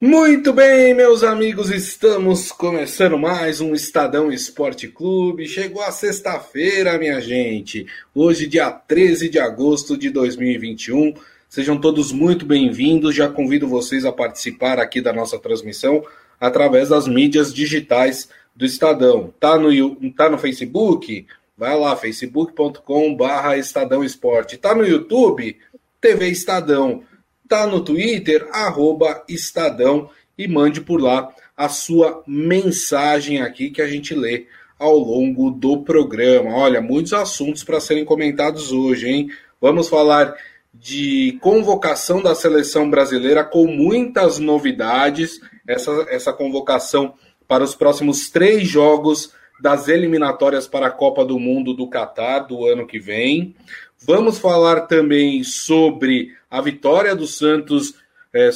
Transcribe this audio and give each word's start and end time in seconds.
Muito 0.00 0.52
bem, 0.52 0.94
meus 0.94 1.24
amigos, 1.24 1.72
estamos 1.72 2.52
começando 2.52 3.18
mais 3.18 3.60
um 3.60 3.74
Estadão 3.74 4.30
Esporte 4.30 4.86
Clube. 4.86 5.48
Chegou 5.48 5.82
a 5.82 5.90
sexta-feira, 5.90 6.96
minha 6.96 7.20
gente. 7.20 7.84
Hoje, 8.14 8.46
dia 8.46 8.70
13 8.70 9.28
de 9.28 9.40
agosto 9.40 9.98
de 9.98 10.08
2021. 10.08 11.14
Sejam 11.48 11.76
todos 11.76 12.12
muito 12.12 12.46
bem-vindos. 12.46 13.12
Já 13.12 13.28
convido 13.28 13.66
vocês 13.66 14.04
a 14.04 14.12
participar 14.12 14.78
aqui 14.78 15.00
da 15.00 15.12
nossa 15.12 15.36
transmissão 15.36 16.04
através 16.40 16.90
das 16.90 17.08
mídias 17.08 17.52
digitais 17.52 18.28
do 18.54 18.64
Estadão. 18.64 19.34
Tá 19.40 19.58
no, 19.58 20.12
tá 20.12 20.30
no 20.30 20.38
Facebook? 20.38 21.26
Vai 21.56 21.76
lá, 21.76 21.96
facebook.com/barra 21.96 23.56
Estadão 23.56 24.04
Esporte. 24.04 24.58
Tá 24.58 24.76
no 24.76 24.86
YouTube? 24.86 25.56
TV 26.00 26.28
Estadão 26.28 27.02
tá 27.48 27.66
no 27.66 27.80
Twitter, 27.80 28.46
arroba 28.52 29.24
Estadão, 29.28 30.10
e 30.36 30.46
mande 30.46 30.80
por 30.80 31.00
lá 31.00 31.34
a 31.56 31.68
sua 31.68 32.22
mensagem 32.26 33.40
aqui 33.40 33.70
que 33.70 33.82
a 33.82 33.88
gente 33.88 34.14
lê 34.14 34.46
ao 34.78 34.96
longo 34.96 35.50
do 35.50 35.82
programa. 35.82 36.54
Olha, 36.54 36.80
muitos 36.80 37.12
assuntos 37.12 37.64
para 37.64 37.80
serem 37.80 38.04
comentados 38.04 38.70
hoje, 38.70 39.08
hein? 39.08 39.28
Vamos 39.60 39.88
falar 39.88 40.36
de 40.72 41.36
convocação 41.40 42.22
da 42.22 42.34
seleção 42.34 42.88
brasileira 42.88 43.42
com 43.42 43.66
muitas 43.66 44.38
novidades. 44.38 45.40
Essa, 45.66 46.06
essa 46.08 46.32
convocação 46.32 47.14
para 47.48 47.64
os 47.64 47.74
próximos 47.74 48.30
três 48.30 48.68
jogos 48.68 49.32
das 49.60 49.88
eliminatórias 49.88 50.68
para 50.68 50.86
a 50.86 50.90
Copa 50.90 51.24
do 51.24 51.38
Mundo 51.38 51.74
do 51.74 51.88
Catar 51.88 52.40
do 52.40 52.64
ano 52.64 52.86
que 52.86 53.00
vem. 53.00 53.56
Vamos 54.00 54.38
falar 54.38 54.82
também 54.82 55.42
sobre 55.42 56.34
a 56.50 56.60
vitória 56.60 57.14
do 57.14 57.26
Santos 57.26 57.94
é, 58.32 58.50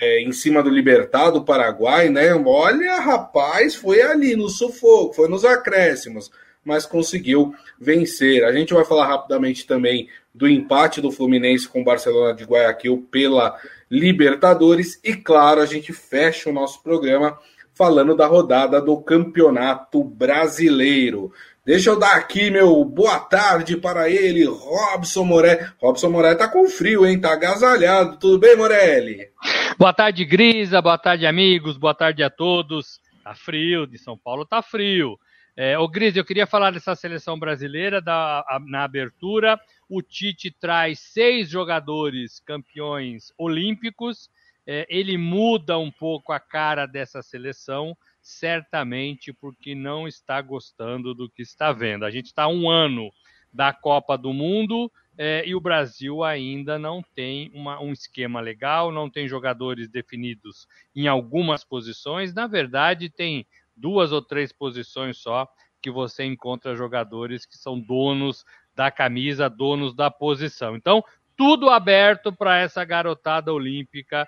é, 0.00 0.22
em 0.22 0.32
cima 0.32 0.62
do 0.62 0.70
Libertar 0.70 1.30
do 1.30 1.44
Paraguai, 1.44 2.08
né? 2.08 2.32
Olha, 2.34 3.00
rapaz, 3.00 3.74
foi 3.74 4.00
ali 4.00 4.36
no 4.36 4.48
sufoco, 4.48 5.14
foi 5.14 5.28
nos 5.28 5.44
acréscimos, 5.44 6.30
mas 6.64 6.86
conseguiu 6.86 7.54
vencer. 7.78 8.44
A 8.44 8.52
gente 8.52 8.72
vai 8.72 8.84
falar 8.84 9.06
rapidamente 9.06 9.66
também 9.66 10.08
do 10.34 10.48
empate 10.48 11.00
do 11.00 11.10
Fluminense 11.10 11.68
com 11.68 11.80
o 11.80 11.84
Barcelona 11.84 12.34
de 12.34 12.44
Guayaquil 12.44 13.06
pela 13.10 13.58
Libertadores 13.90 15.00
e, 15.02 15.14
claro, 15.14 15.60
a 15.60 15.66
gente 15.66 15.92
fecha 15.92 16.50
o 16.50 16.52
nosso 16.52 16.82
programa 16.82 17.38
falando 17.74 18.16
da 18.16 18.26
rodada 18.26 18.80
do 18.80 18.96
Campeonato 19.00 20.02
Brasileiro. 20.02 21.32
Deixa 21.66 21.90
eu 21.90 21.98
dar 21.98 22.14
aqui 22.14 22.48
meu 22.48 22.84
boa 22.84 23.18
tarde 23.18 23.76
para 23.76 24.08
ele, 24.08 24.44
Robson 24.44 25.24
Morelli. 25.24 25.66
Robson 25.82 26.08
Morelli 26.08 26.38
tá 26.38 26.46
com 26.46 26.68
frio, 26.68 27.04
hein? 27.04 27.20
Tá 27.20 27.32
agasalhado. 27.32 28.18
Tudo 28.18 28.38
bem, 28.38 28.54
Morelli? 28.56 29.28
Boa 29.76 29.92
tarde, 29.92 30.24
Grisa. 30.24 30.80
Boa 30.80 30.96
tarde, 30.96 31.26
amigos. 31.26 31.76
Boa 31.76 31.92
tarde 31.92 32.22
a 32.22 32.30
todos. 32.30 33.00
Tá 33.24 33.34
frio, 33.34 33.84
de 33.84 33.98
São 33.98 34.16
Paulo 34.16 34.46
tá 34.46 34.62
frio. 34.62 35.18
É, 35.56 35.76
ô, 35.76 35.88
Gris, 35.88 36.14
eu 36.14 36.24
queria 36.24 36.46
falar 36.46 36.70
dessa 36.70 36.94
seleção 36.94 37.36
brasileira 37.36 38.00
da, 38.00 38.44
a, 38.48 38.60
na 38.64 38.84
abertura. 38.84 39.58
O 39.88 40.00
Tite 40.00 40.52
traz 40.52 41.00
seis 41.00 41.48
jogadores 41.48 42.38
campeões 42.46 43.32
olímpicos. 43.36 44.30
É, 44.64 44.86
ele 44.88 45.18
muda 45.18 45.76
um 45.76 45.90
pouco 45.90 46.32
a 46.32 46.38
cara 46.38 46.86
dessa 46.86 47.22
seleção 47.22 47.96
certamente 48.26 49.32
porque 49.32 49.72
não 49.74 50.08
está 50.08 50.40
gostando 50.40 51.14
do 51.14 51.30
que 51.30 51.42
está 51.42 51.72
vendo. 51.72 52.04
A 52.04 52.10
gente 52.10 52.26
está 52.26 52.48
um 52.48 52.68
ano 52.68 53.10
da 53.52 53.72
Copa 53.72 54.18
do 54.18 54.32
Mundo 54.32 54.90
é, 55.16 55.46
e 55.46 55.54
o 55.54 55.60
Brasil 55.60 56.24
ainda 56.24 56.76
não 56.76 57.02
tem 57.14 57.50
uma, 57.54 57.80
um 57.80 57.92
esquema 57.92 58.40
legal, 58.40 58.90
não 58.90 59.08
tem 59.08 59.28
jogadores 59.28 59.88
definidos 59.88 60.66
em 60.94 61.06
algumas 61.06 61.62
posições. 61.62 62.34
Na 62.34 62.48
verdade, 62.48 63.08
tem 63.08 63.46
duas 63.76 64.10
ou 64.10 64.20
três 64.20 64.52
posições 64.52 65.18
só 65.18 65.48
que 65.80 65.90
você 65.90 66.24
encontra 66.24 66.74
jogadores 66.74 67.46
que 67.46 67.56
são 67.56 67.78
donos 67.78 68.44
da 68.74 68.90
camisa, 68.90 69.48
donos 69.48 69.94
da 69.94 70.10
posição. 70.10 70.74
Então, 70.74 71.02
tudo 71.36 71.70
aberto 71.70 72.32
para 72.32 72.58
essa 72.58 72.84
garotada 72.84 73.52
olímpica. 73.52 74.26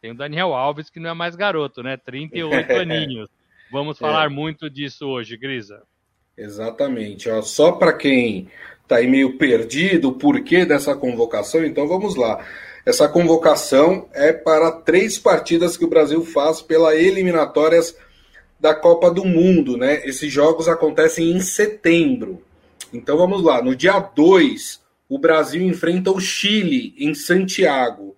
Tem 0.00 0.10
o 0.10 0.16
Daniel 0.16 0.52
Alves, 0.52 0.90
que 0.90 0.98
não 0.98 1.10
é 1.10 1.14
mais 1.14 1.36
garoto, 1.36 1.82
né? 1.82 1.96
38 1.96 2.72
aninhos. 2.72 3.35
Vamos 3.70 3.98
falar 3.98 4.26
é. 4.26 4.28
muito 4.28 4.70
disso 4.70 5.06
hoje, 5.06 5.36
Grisa. 5.36 5.82
Exatamente. 6.36 7.28
Ó, 7.28 7.42
só 7.42 7.72
para 7.72 7.92
quem 7.92 8.48
está 8.82 8.96
aí 8.96 9.06
meio 9.06 9.36
perdido 9.36 10.08
o 10.08 10.14
porquê 10.14 10.64
dessa 10.64 10.94
convocação, 10.94 11.64
então 11.64 11.88
vamos 11.88 12.14
lá. 12.14 12.44
Essa 12.84 13.08
convocação 13.08 14.08
é 14.12 14.32
para 14.32 14.70
três 14.70 15.18
partidas 15.18 15.76
que 15.76 15.84
o 15.84 15.88
Brasil 15.88 16.24
faz 16.24 16.62
pela 16.62 16.94
eliminatórias 16.94 17.96
da 18.60 18.74
Copa 18.74 19.10
do 19.10 19.24
Mundo, 19.24 19.76
né? 19.76 20.06
Esses 20.06 20.32
jogos 20.32 20.68
acontecem 20.68 21.32
em 21.32 21.40
setembro. 21.40 22.42
Então 22.92 23.16
vamos 23.16 23.42
lá. 23.42 23.60
No 23.60 23.74
dia 23.74 23.98
2, 23.98 24.80
o 25.08 25.18
Brasil 25.18 25.62
enfrenta 25.62 26.12
o 26.12 26.20
Chile 26.20 26.94
em 26.96 27.12
Santiago. 27.12 28.16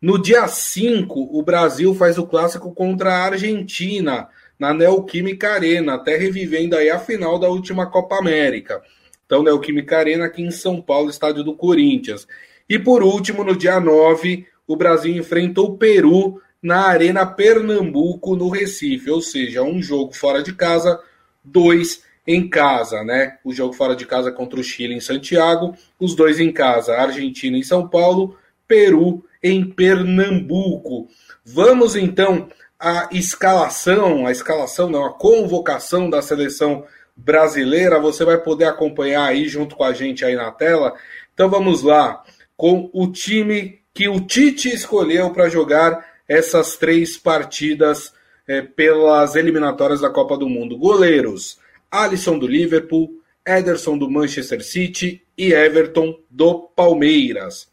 No 0.00 0.22
dia 0.22 0.46
5, 0.46 1.36
o 1.36 1.42
Brasil 1.42 1.94
faz 1.94 2.16
o 2.16 2.26
clássico 2.26 2.72
contra 2.72 3.12
a 3.12 3.24
Argentina 3.24 4.28
na 4.58 4.72
Neoquímica 4.72 5.52
Arena, 5.52 5.94
até 5.94 6.16
revivendo 6.16 6.76
aí 6.76 6.90
a 6.90 6.98
final 6.98 7.38
da 7.38 7.48
última 7.48 7.86
Copa 7.86 8.16
América. 8.16 8.82
Então, 9.24 9.42
Neoquímica 9.42 9.98
Arena 9.98 10.26
aqui 10.26 10.42
em 10.42 10.50
São 10.50 10.80
Paulo, 10.80 11.10
estádio 11.10 11.42
do 11.42 11.54
Corinthians. 11.54 12.26
E 12.68 12.78
por 12.78 13.02
último, 13.02 13.44
no 13.44 13.56
dia 13.56 13.80
9, 13.80 14.46
o 14.66 14.76
Brasil 14.76 15.16
enfrenta 15.16 15.60
o 15.60 15.76
Peru 15.76 16.40
na 16.62 16.86
Arena 16.86 17.26
Pernambuco, 17.26 18.36
no 18.36 18.48
Recife. 18.48 19.10
Ou 19.10 19.20
seja, 19.20 19.62
um 19.62 19.80
jogo 19.82 20.14
fora 20.14 20.42
de 20.42 20.52
casa, 20.52 21.00
dois 21.44 22.02
em 22.26 22.48
casa, 22.48 23.04
né? 23.04 23.38
O 23.44 23.52
jogo 23.52 23.72
fora 23.72 23.94
de 23.94 24.04
casa 24.04 24.32
contra 24.32 24.58
o 24.58 24.64
Chile 24.64 24.94
em 24.94 25.00
Santiago, 25.00 25.76
os 25.98 26.14
dois 26.14 26.40
em 26.40 26.52
casa, 26.52 26.96
Argentina 26.96 27.56
em 27.56 27.62
São 27.62 27.88
Paulo, 27.88 28.36
Peru 28.66 29.24
em 29.42 29.64
Pernambuco. 29.64 31.08
Vamos 31.44 31.94
então 31.94 32.48
a 32.78 33.08
escalação, 33.12 34.26
a 34.26 34.32
escalação 34.32 34.88
não, 34.88 35.04
a 35.04 35.12
convocação 35.12 36.10
da 36.10 36.20
seleção 36.20 36.84
brasileira, 37.16 37.98
você 37.98 38.24
vai 38.24 38.38
poder 38.38 38.66
acompanhar 38.66 39.26
aí 39.26 39.48
junto 39.48 39.74
com 39.74 39.84
a 39.84 39.92
gente 39.92 40.24
aí 40.24 40.36
na 40.36 40.52
tela. 40.52 40.94
Então 41.32 41.48
vamos 41.48 41.82
lá, 41.82 42.22
com 42.56 42.90
o 42.92 43.10
time 43.10 43.80
que 43.94 44.08
o 44.08 44.20
Tite 44.20 44.68
escolheu 44.68 45.30
para 45.30 45.48
jogar 45.48 46.04
essas 46.28 46.76
três 46.76 47.16
partidas 47.16 48.12
é, 48.46 48.60
pelas 48.60 49.34
eliminatórias 49.34 50.00
da 50.00 50.10
Copa 50.10 50.36
do 50.36 50.48
Mundo. 50.48 50.76
Goleiros: 50.76 51.58
Alisson 51.90 52.38
do 52.38 52.46
Liverpool, 52.46 53.10
Ederson 53.46 53.96
do 53.96 54.10
Manchester 54.10 54.62
City 54.62 55.22
e 55.36 55.52
Everton 55.52 56.18
do 56.30 56.68
Palmeiras. 56.74 57.68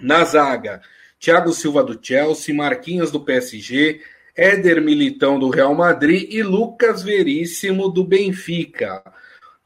Na 0.00 0.22
zaga, 0.24 0.82
Thiago 1.18 1.52
Silva 1.52 1.82
do 1.82 1.98
Chelsea, 2.00 2.54
Marquinhos 2.54 3.10
do 3.10 3.20
PSG, 3.20 4.00
Éder 4.38 4.80
Militão 4.80 5.36
do 5.36 5.50
Real 5.50 5.74
Madrid 5.74 6.32
e 6.32 6.44
Lucas 6.44 7.02
Veríssimo 7.02 7.88
do 7.88 8.04
Benfica. 8.04 9.02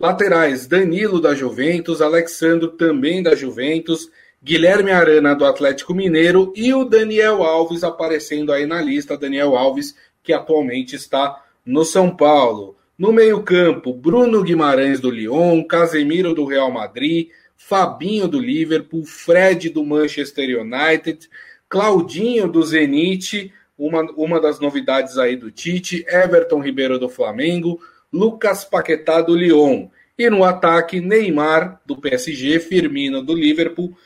Laterais: 0.00 0.66
Danilo 0.66 1.21
da 1.21 1.34
Juventus, 1.34 2.00
Alexandro 2.00 2.69
também 2.69 3.22
da 3.22 3.34
Juventus, 3.34 4.09
Guilherme 4.43 4.91
Arana 4.91 5.34
do 5.34 5.44
Atlético 5.44 5.94
Mineiro 5.94 6.55
e 6.56 6.72
o 6.72 6.87
Daniel 6.87 7.43
Alves 7.43 7.84
aparecendo 7.84 8.50
aí 8.50 8.65
na 8.65 8.81
lista. 8.81 9.15
Daniel 9.15 9.59
Alves, 9.59 9.94
que 10.22 10.32
atualmente 10.32 10.97
está 10.97 11.44
no 11.66 11.84
São 11.84 12.16
Paulo. 12.16 12.75
No 12.97 13.12
meio-campo, 13.12 13.93
Bruno 13.93 14.43
Guimarães 14.43 15.00
do 15.00 15.11
Lyon, 15.11 15.65
Casemiro 15.65 16.34
do 16.34 16.47
Real 16.47 16.71
Madrid, 16.71 17.28
Fabinho 17.59 18.27
do 18.27 18.38
Liverpool, 18.38 19.05
Fred 19.05 19.69
do 19.69 19.84
Manchester 19.84 20.59
United, 20.59 21.28
Claudinho 21.69 22.49
do 22.49 22.62
Zenit, 22.62 23.53
uma, 23.78 24.03
uma 24.16 24.41
das 24.41 24.60
novidades 24.60 25.19
aí 25.19 25.37
do 25.37 25.50
Tite, 25.50 26.05
Everton 26.08 26.61
Ribeiro 26.61 26.99
do 26.99 27.08
Flamengo, 27.08 27.81
Lucas 28.12 28.64
Paquetá 28.64 29.20
do 29.20 29.35
Lyon. 29.35 29.88
E 30.19 30.29
no 30.29 30.44
ataque, 30.44 31.00
Neymar 31.00 31.81
do 31.87 31.96
PSG, 31.96 32.61
Firmino 32.61 33.23
do 33.23 33.35
Liverpool, 33.35 33.96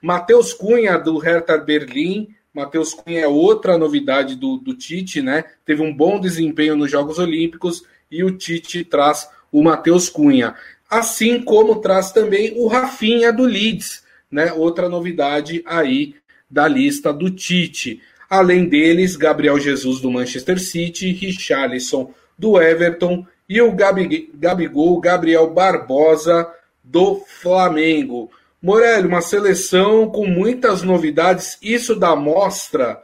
Matheus 0.00 0.52
Cunha 0.52 0.96
do 0.96 1.18
Hertha 1.18 1.58
Berlim. 1.58 2.28
Matheus 2.54 2.94
Cunha 2.94 3.20
é 3.20 3.28
outra 3.28 3.76
novidade 3.76 4.36
do, 4.36 4.56
do 4.56 4.74
Tite, 4.74 5.20
né? 5.20 5.44
Teve 5.64 5.82
um 5.82 5.94
bom 5.94 6.20
desempenho 6.20 6.76
nos 6.76 6.90
Jogos 6.90 7.18
Olímpicos 7.18 7.82
e 8.10 8.22
o 8.22 8.30
Tite 8.30 8.84
traz 8.84 9.28
o 9.50 9.62
Matheus 9.62 10.08
Cunha. 10.08 10.54
Assim 10.88 11.42
como 11.42 11.80
traz 11.80 12.12
também 12.12 12.52
o 12.56 12.68
Rafinha 12.68 13.32
do 13.32 13.42
Leeds, 13.42 14.04
né? 14.30 14.52
Outra 14.52 14.88
novidade 14.88 15.62
aí 15.66 16.14
da 16.48 16.68
lista 16.68 17.12
do 17.12 17.28
Tite. 17.30 18.00
Além 18.28 18.68
deles, 18.68 19.16
Gabriel 19.16 19.58
Jesus 19.58 20.00
do 20.00 20.10
Manchester 20.10 20.58
City, 20.58 21.12
Richarlison 21.12 22.12
do 22.38 22.60
Everton 22.60 23.26
e 23.48 23.60
o 23.60 23.72
Gabi, 23.72 24.30
Gabigol 24.34 25.00
Gabriel 25.00 25.48
Barbosa 25.50 26.50
do 26.82 27.20
Flamengo. 27.40 28.30
Morelli, 28.60 29.06
uma 29.06 29.20
seleção 29.20 30.10
com 30.10 30.26
muitas 30.26 30.82
novidades, 30.82 31.58
isso 31.62 31.94
dá 31.94 32.16
mostra 32.16 33.02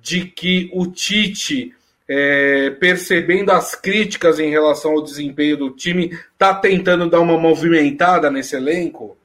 de 0.00 0.24
que 0.24 0.70
o 0.72 0.86
Tite, 0.86 1.74
é, 2.08 2.70
percebendo 2.70 3.52
as 3.52 3.74
críticas 3.74 4.40
em 4.40 4.50
relação 4.50 4.92
ao 4.92 5.02
desempenho 5.02 5.56
do 5.56 5.70
time, 5.70 6.18
está 6.32 6.54
tentando 6.54 7.08
dar 7.08 7.20
uma 7.20 7.38
movimentada 7.38 8.30
nesse 8.30 8.56
elenco? 8.56 9.16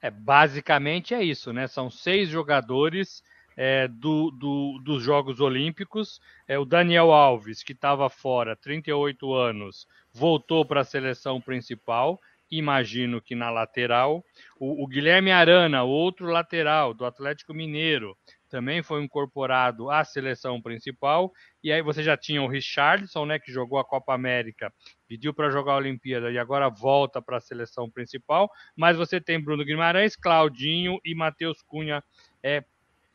É, 0.00 0.10
basicamente 0.10 1.14
é 1.14 1.22
isso, 1.22 1.52
né? 1.52 1.66
São 1.66 1.90
seis 1.90 2.28
jogadores 2.28 3.22
é, 3.56 3.88
do, 3.88 4.30
do, 4.30 4.78
dos 4.82 5.02
Jogos 5.02 5.40
Olímpicos. 5.40 6.20
É, 6.46 6.58
o 6.58 6.64
Daniel 6.64 7.12
Alves, 7.12 7.62
que 7.62 7.72
estava 7.72 8.08
fora, 8.08 8.56
38 8.56 9.32
anos, 9.34 9.86
voltou 10.12 10.64
para 10.64 10.80
a 10.80 10.84
seleção 10.84 11.40
principal, 11.40 12.18
imagino 12.50 13.20
que 13.20 13.34
na 13.34 13.50
lateral. 13.50 14.22
O, 14.58 14.84
o, 14.84 14.86
Guilherme 14.86 15.30
Arana, 15.30 15.82
outro 15.82 16.26
lateral 16.26 16.92
do 16.92 17.04
Atlético 17.06 17.54
Mineiro, 17.54 18.16
também 18.50 18.82
foi 18.82 19.02
incorporado 19.02 19.90
à 19.90 20.04
seleção 20.04 20.60
principal. 20.60 21.32
E 21.64 21.72
aí 21.72 21.80
você 21.80 22.02
já 22.02 22.16
tinha 22.18 22.42
o 22.42 22.46
Richardson, 22.46 23.24
né, 23.24 23.38
que 23.38 23.50
jogou 23.50 23.78
a 23.78 23.84
Copa 23.84 24.12
América, 24.12 24.70
pediu 25.08 25.32
para 25.32 25.50
jogar 25.50 25.72
a 25.72 25.76
Olimpíada 25.76 26.30
e 26.30 26.38
agora 26.38 26.68
volta 26.68 27.22
para 27.22 27.38
a 27.38 27.40
seleção 27.40 27.90
principal. 27.90 28.50
Mas 28.76 28.98
você 28.98 29.18
tem 29.18 29.42
Bruno 29.42 29.64
Guimarães, 29.64 30.14
Claudinho 30.14 30.98
e 31.02 31.14
Matheus 31.14 31.62
Cunha 31.62 32.04
é, 32.42 32.62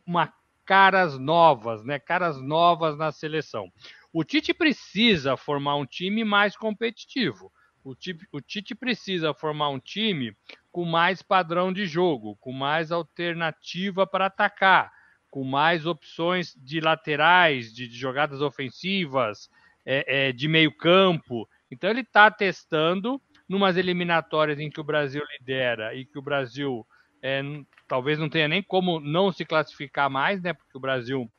uma 0.08 0.34
caras 0.66 1.20
novas, 1.20 1.84
né? 1.84 2.00
Caras 2.00 2.42
novas 2.42 2.98
na 2.98 3.12
seleção. 3.12 3.72
O 4.12 4.24
Tite 4.24 4.54
precisa 4.54 5.38
formar 5.38 5.76
um 5.76 5.86
time 5.86 6.24
mais 6.24 6.56
competitivo. 6.56 7.52
O 7.84 7.96
Tite, 7.96 8.28
o 8.32 8.42
Tite 8.42 8.74
precisa 8.74 9.34
formar 9.34 9.70
um 9.70 9.80
time 9.80 10.36
com 10.72 10.84
mais 10.84 11.22
padrão 11.22 11.72
de 11.72 11.86
jogo, 11.86 12.36
com 12.38 12.52
mais 12.52 12.92
alternativa 12.92 14.06
para 14.06 14.26
atacar, 14.26 14.92
com 15.30 15.44
mais 15.44 15.86
opções 15.86 16.54
de 16.56 16.82
laterais, 16.82 17.74
de, 17.74 17.88
de 17.88 17.98
jogadas 17.98 18.42
ofensivas, 18.42 19.50
é, 19.86 20.28
é, 20.28 20.32
de 20.32 20.48
meio 20.48 20.76
campo. 20.76 21.48
Então 21.72 21.90
ele 21.90 22.02
está 22.02 22.30
testando 22.30 23.22
numas 23.48 23.78
eliminatórias 23.78 24.60
em 24.60 24.70
que 24.70 24.82
o 24.82 24.84
Brasil 24.84 25.24
lidera 25.40 25.96
e 25.96 26.06
que 26.06 26.20
o 26.20 26.22
Brasil 26.22 26.86
é, 27.22 27.42
talvez 27.88 28.20
não 28.20 28.30
tenha 28.30 28.48
nem 28.48 28.62
como 28.62 29.00
não 29.00 29.32
se 29.32 29.46
classificar 29.46 30.10
mais, 30.10 30.42
né? 30.42 30.54
Porque 30.54 30.78
o 30.78 30.82
Brasil 30.82 31.32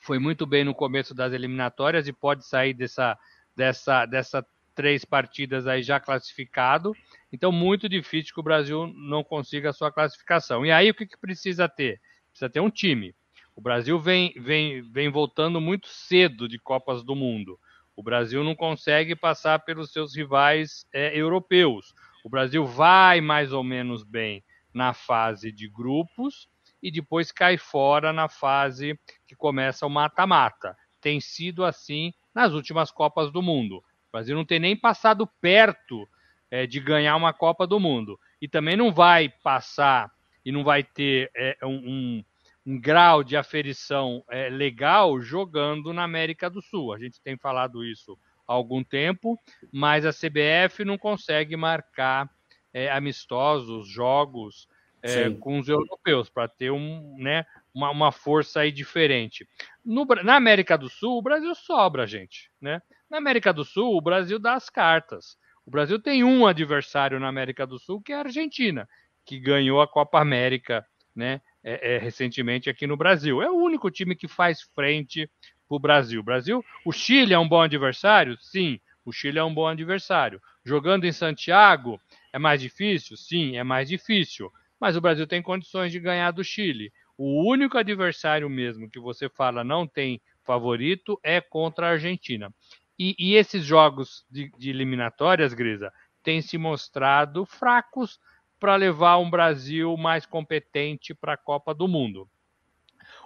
foi 0.00 0.18
muito 0.18 0.46
bem 0.46 0.64
no 0.64 0.74
começo 0.74 1.14
das 1.14 1.32
eliminatórias 1.32 2.08
e 2.08 2.12
pode 2.12 2.46
sair 2.46 2.72
dessa, 2.72 3.18
dessa, 3.54 4.06
dessa 4.06 4.46
três 4.74 5.04
partidas 5.04 5.66
aí 5.66 5.82
já 5.82 6.00
classificado. 6.00 6.94
Então, 7.32 7.52
muito 7.52 7.88
difícil 7.88 8.32
que 8.32 8.40
o 8.40 8.44
Brasil 8.44 8.86
não 8.96 9.22
consiga 9.22 9.70
a 9.70 9.72
sua 9.72 9.92
classificação. 9.92 10.64
E 10.64 10.72
aí, 10.72 10.90
o 10.90 10.94
que, 10.94 11.06
que 11.06 11.18
precisa 11.18 11.68
ter? 11.68 12.00
Precisa 12.30 12.48
ter 12.48 12.60
um 12.60 12.70
time. 12.70 13.14
O 13.54 13.60
Brasil 13.60 14.00
vem, 14.00 14.32
vem, 14.38 14.80
vem 14.90 15.10
voltando 15.10 15.60
muito 15.60 15.88
cedo 15.88 16.48
de 16.48 16.58
Copas 16.58 17.02
do 17.02 17.14
Mundo. 17.14 17.58
O 17.94 18.02
Brasil 18.02 18.42
não 18.42 18.54
consegue 18.54 19.14
passar 19.14 19.58
pelos 19.58 19.92
seus 19.92 20.16
rivais 20.16 20.86
é, 20.94 21.14
europeus. 21.14 21.92
O 22.24 22.30
Brasil 22.30 22.64
vai 22.64 23.20
mais 23.20 23.52
ou 23.52 23.62
menos 23.62 24.02
bem 24.02 24.42
na 24.72 24.92
fase 24.92 25.50
de 25.52 25.68
grupos 25.68 26.48
e 26.82 26.90
depois 26.90 27.30
cai 27.30 27.58
fora 27.58 28.12
na 28.12 28.28
fase 28.28 28.98
que 29.26 29.34
começa 29.34 29.86
o 29.86 29.90
mata-mata. 29.90 30.76
Tem 31.00 31.20
sido 31.20 31.64
assim 31.64 32.12
nas 32.34 32.52
últimas 32.52 32.90
Copas 32.90 33.30
do 33.30 33.42
Mundo. 33.42 33.76
O 33.76 34.12
Brasil 34.12 34.34
não 34.34 34.44
tem 34.44 34.58
nem 34.58 34.76
passado 34.76 35.26
perto 35.40 36.08
é, 36.50 36.66
de 36.66 36.80
ganhar 36.80 37.16
uma 37.16 37.32
Copa 37.32 37.66
do 37.66 37.78
Mundo. 37.78 38.18
E 38.40 38.48
também 38.48 38.76
não 38.76 38.92
vai 38.92 39.28
passar 39.28 40.10
e 40.44 40.50
não 40.50 40.64
vai 40.64 40.82
ter 40.82 41.30
é, 41.34 41.56
um, 41.62 41.68
um, 41.68 42.24
um, 42.66 42.80
grau 42.80 43.22
de 43.22 43.36
aferição 43.36 44.24
é, 44.30 44.48
legal 44.48 45.20
jogando 45.20 45.92
na 45.92 46.02
América 46.02 46.48
do 46.48 46.62
Sul. 46.62 46.92
A 46.92 46.98
gente 46.98 47.20
tem 47.20 47.36
falado 47.36 47.84
isso 47.84 48.18
há 48.48 48.52
algum 48.52 48.82
tempo, 48.82 49.38
mas 49.72 50.04
a 50.04 50.12
CBF 50.12 50.84
não 50.84 50.98
consegue 50.98 51.56
marcar 51.56 52.28
é, 52.72 52.90
amistosos, 52.90 53.88
jogos 53.88 54.68
é, 55.02 55.30
com 55.30 55.58
os 55.58 55.68
europeus, 55.68 56.28
para 56.28 56.46
ter 56.46 56.70
um, 56.70 57.16
né, 57.18 57.46
uma, 57.74 57.90
uma, 57.90 58.12
força 58.12 58.60
aí 58.60 58.70
diferente. 58.70 59.48
No, 59.84 60.04
na 60.22 60.36
América 60.36 60.76
do 60.76 60.88
Sul, 60.88 61.18
o 61.18 61.22
Brasil 61.22 61.54
sobra, 61.54 62.06
gente. 62.06 62.50
Né? 62.60 62.82
Na 63.08 63.18
América 63.18 63.52
do 63.52 63.64
Sul, 63.64 63.96
o 63.96 64.00
Brasil 64.00 64.38
dá 64.38 64.54
as 64.54 64.68
cartas. 64.68 65.38
O 65.64 65.70
Brasil 65.70 65.98
tem 65.98 66.22
um 66.22 66.46
adversário 66.46 67.18
na 67.18 67.28
América 67.28 67.66
do 67.66 67.78
Sul, 67.78 68.00
que 68.00 68.12
é 68.12 68.16
a 68.16 68.20
Argentina, 68.20 68.88
que 69.24 69.38
ganhou 69.38 69.80
a 69.80 69.88
Copa 69.88 70.20
América 70.20 70.84
né, 71.14 71.40
é, 71.62 71.94
é, 71.94 71.98
recentemente 71.98 72.68
aqui 72.68 72.86
no 72.86 72.96
Brasil. 72.96 73.42
É 73.42 73.50
o 73.50 73.56
único 73.56 73.90
time 73.90 74.14
que 74.14 74.28
faz 74.28 74.62
frente 74.74 75.30
para 75.68 75.76
o 75.76 75.78
Brasil. 75.78 76.22
Brasil. 76.22 76.64
O 76.84 76.92
Chile 76.92 77.32
é 77.32 77.38
um 77.38 77.48
bom 77.48 77.60
adversário? 77.60 78.36
Sim, 78.40 78.80
o 79.04 79.12
Chile 79.12 79.38
é 79.38 79.44
um 79.44 79.54
bom 79.54 79.66
adversário. 79.66 80.40
Jogando 80.64 81.04
em 81.04 81.12
Santiago, 81.12 82.00
é 82.32 82.38
mais 82.38 82.60
difícil? 82.60 83.16
Sim, 83.16 83.56
é 83.56 83.64
mais 83.64 83.88
difícil. 83.88 84.50
Mas 84.78 84.96
o 84.96 85.00
Brasil 85.00 85.26
tem 85.26 85.42
condições 85.42 85.92
de 85.92 86.00
ganhar 86.00 86.30
do 86.30 86.42
Chile. 86.42 86.92
O 87.16 87.46
único 87.48 87.76
adversário 87.76 88.48
mesmo 88.48 88.88
que 88.88 88.98
você 88.98 89.28
fala 89.28 89.62
não 89.62 89.86
tem 89.86 90.20
favorito 90.42 91.20
é 91.22 91.40
contra 91.40 91.88
a 91.88 91.90
Argentina. 91.90 92.52
E, 92.98 93.14
e 93.18 93.34
esses 93.34 93.64
jogos 93.64 94.24
de, 94.30 94.50
de 94.58 94.70
eliminatórias, 94.70 95.54
Grisa, 95.54 95.92
têm 96.22 96.40
se 96.40 96.56
mostrado 96.56 97.44
fracos 97.44 98.18
para 98.58 98.76
levar 98.76 99.18
um 99.18 99.30
Brasil 99.30 99.96
mais 99.96 100.26
competente 100.26 101.14
para 101.14 101.32
a 101.32 101.38
Copa 101.38 101.74
do 101.74 101.88
Mundo. 101.88 102.28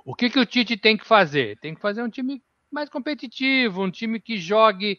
O 0.04 0.14
que, 0.14 0.30
que 0.30 0.38
o 0.38 0.46
Tite 0.46 0.76
tem 0.76 0.96
que 0.96 1.06
fazer? 1.06 1.58
Tem 1.58 1.74
que 1.74 1.80
fazer 1.80 2.02
um 2.02 2.08
time 2.08 2.42
mais 2.70 2.88
competitivo, 2.88 3.82
um 3.82 3.90
time 3.90 4.20
que 4.20 4.36
jogue 4.36 4.98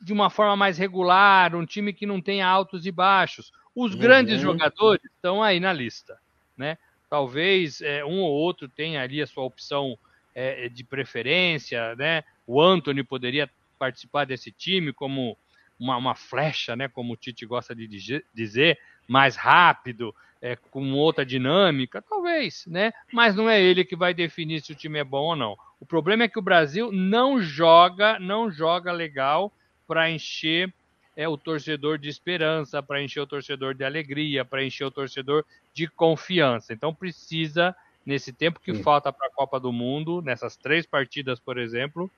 de 0.00 0.12
uma 0.12 0.30
forma 0.30 0.56
mais 0.56 0.78
regular, 0.78 1.54
um 1.54 1.66
time 1.66 1.92
que 1.92 2.06
não 2.06 2.20
tenha 2.20 2.46
altos 2.46 2.86
e 2.86 2.90
baixos. 2.90 3.52
Os 3.74 3.94
uhum. 3.94 4.00
grandes 4.00 4.40
jogadores 4.40 5.04
estão 5.04 5.42
aí 5.42 5.60
na 5.60 5.72
lista, 5.72 6.18
né? 6.56 6.78
Talvez 7.08 7.80
é, 7.80 8.04
um 8.04 8.20
ou 8.20 8.32
outro 8.32 8.68
tenha 8.68 9.02
ali 9.02 9.20
a 9.20 9.26
sua 9.26 9.44
opção 9.44 9.98
é, 10.34 10.68
de 10.68 10.84
preferência, 10.84 11.94
né? 11.96 12.24
O 12.46 12.60
Anthony 12.62 13.02
poderia 13.02 13.50
participar 13.78 14.24
desse 14.24 14.50
time 14.50 14.92
como 14.92 15.36
uma, 15.78 15.96
uma 15.96 16.14
flecha, 16.14 16.74
né? 16.76 16.88
Como 16.88 17.12
o 17.12 17.16
Tite 17.16 17.44
gosta 17.44 17.74
de 17.74 17.86
dizer, 18.34 18.78
mais 19.08 19.36
rápido, 19.36 20.14
é, 20.40 20.56
com 20.56 20.92
outra 20.92 21.24
dinâmica, 21.24 22.02
talvez, 22.02 22.64
né? 22.66 22.92
Mas 23.12 23.34
não 23.34 23.48
é 23.48 23.60
ele 23.60 23.84
que 23.84 23.96
vai 23.96 24.14
definir 24.14 24.62
se 24.62 24.72
o 24.72 24.76
time 24.76 24.98
é 24.98 25.04
bom 25.04 25.30
ou 25.30 25.36
não. 25.36 25.56
O 25.78 25.86
problema 25.86 26.24
é 26.24 26.28
que 26.28 26.38
o 26.38 26.42
Brasil 26.42 26.90
não 26.92 27.40
joga, 27.40 28.18
não 28.18 28.50
joga 28.50 28.92
legal 28.92 29.52
para 29.90 30.08
encher 30.08 30.72
é, 31.16 31.26
o 31.26 31.36
torcedor 31.36 31.98
de 31.98 32.08
esperança, 32.08 32.80
para 32.80 33.02
encher 33.02 33.18
o 33.22 33.26
torcedor 33.26 33.74
de 33.74 33.82
alegria, 33.82 34.44
para 34.44 34.64
encher 34.64 34.84
o 34.84 34.90
torcedor 34.90 35.44
de 35.74 35.88
confiança. 35.88 36.72
Então 36.72 36.94
precisa, 36.94 37.74
nesse 38.06 38.32
tempo 38.32 38.60
que 38.60 38.72
Sim. 38.72 38.84
falta 38.84 39.12
para 39.12 39.26
a 39.26 39.30
Copa 39.30 39.58
do 39.58 39.72
Mundo, 39.72 40.22
nessas 40.22 40.54
três 40.54 40.86
partidas, 40.86 41.40
por 41.40 41.58
exemplo, 41.58 42.08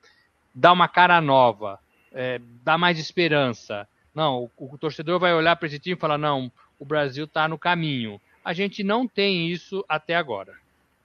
dar 0.53 0.71
uma 0.71 0.87
cara 0.87 1.19
nova, 1.19 1.79
é, 2.11 2.39
dar 2.63 2.77
mais 2.77 2.99
esperança. 2.99 3.87
Não, 4.13 4.51
o, 4.55 4.75
o 4.75 4.77
torcedor 4.77 5.19
vai 5.19 5.33
olhar 5.33 5.55
para 5.55 5.67
esse 5.67 5.79
time 5.79 5.95
e 5.95 5.99
falar: 5.99 6.19
não, 6.19 6.51
o 6.77 6.85
Brasil 6.85 7.25
está 7.25 7.47
no 7.47 7.57
caminho. 7.57 8.21
A 8.45 8.53
gente 8.53 8.83
não 8.83 9.07
tem 9.07 9.49
isso 9.49 9.83
até 9.89 10.15
agora. 10.15 10.53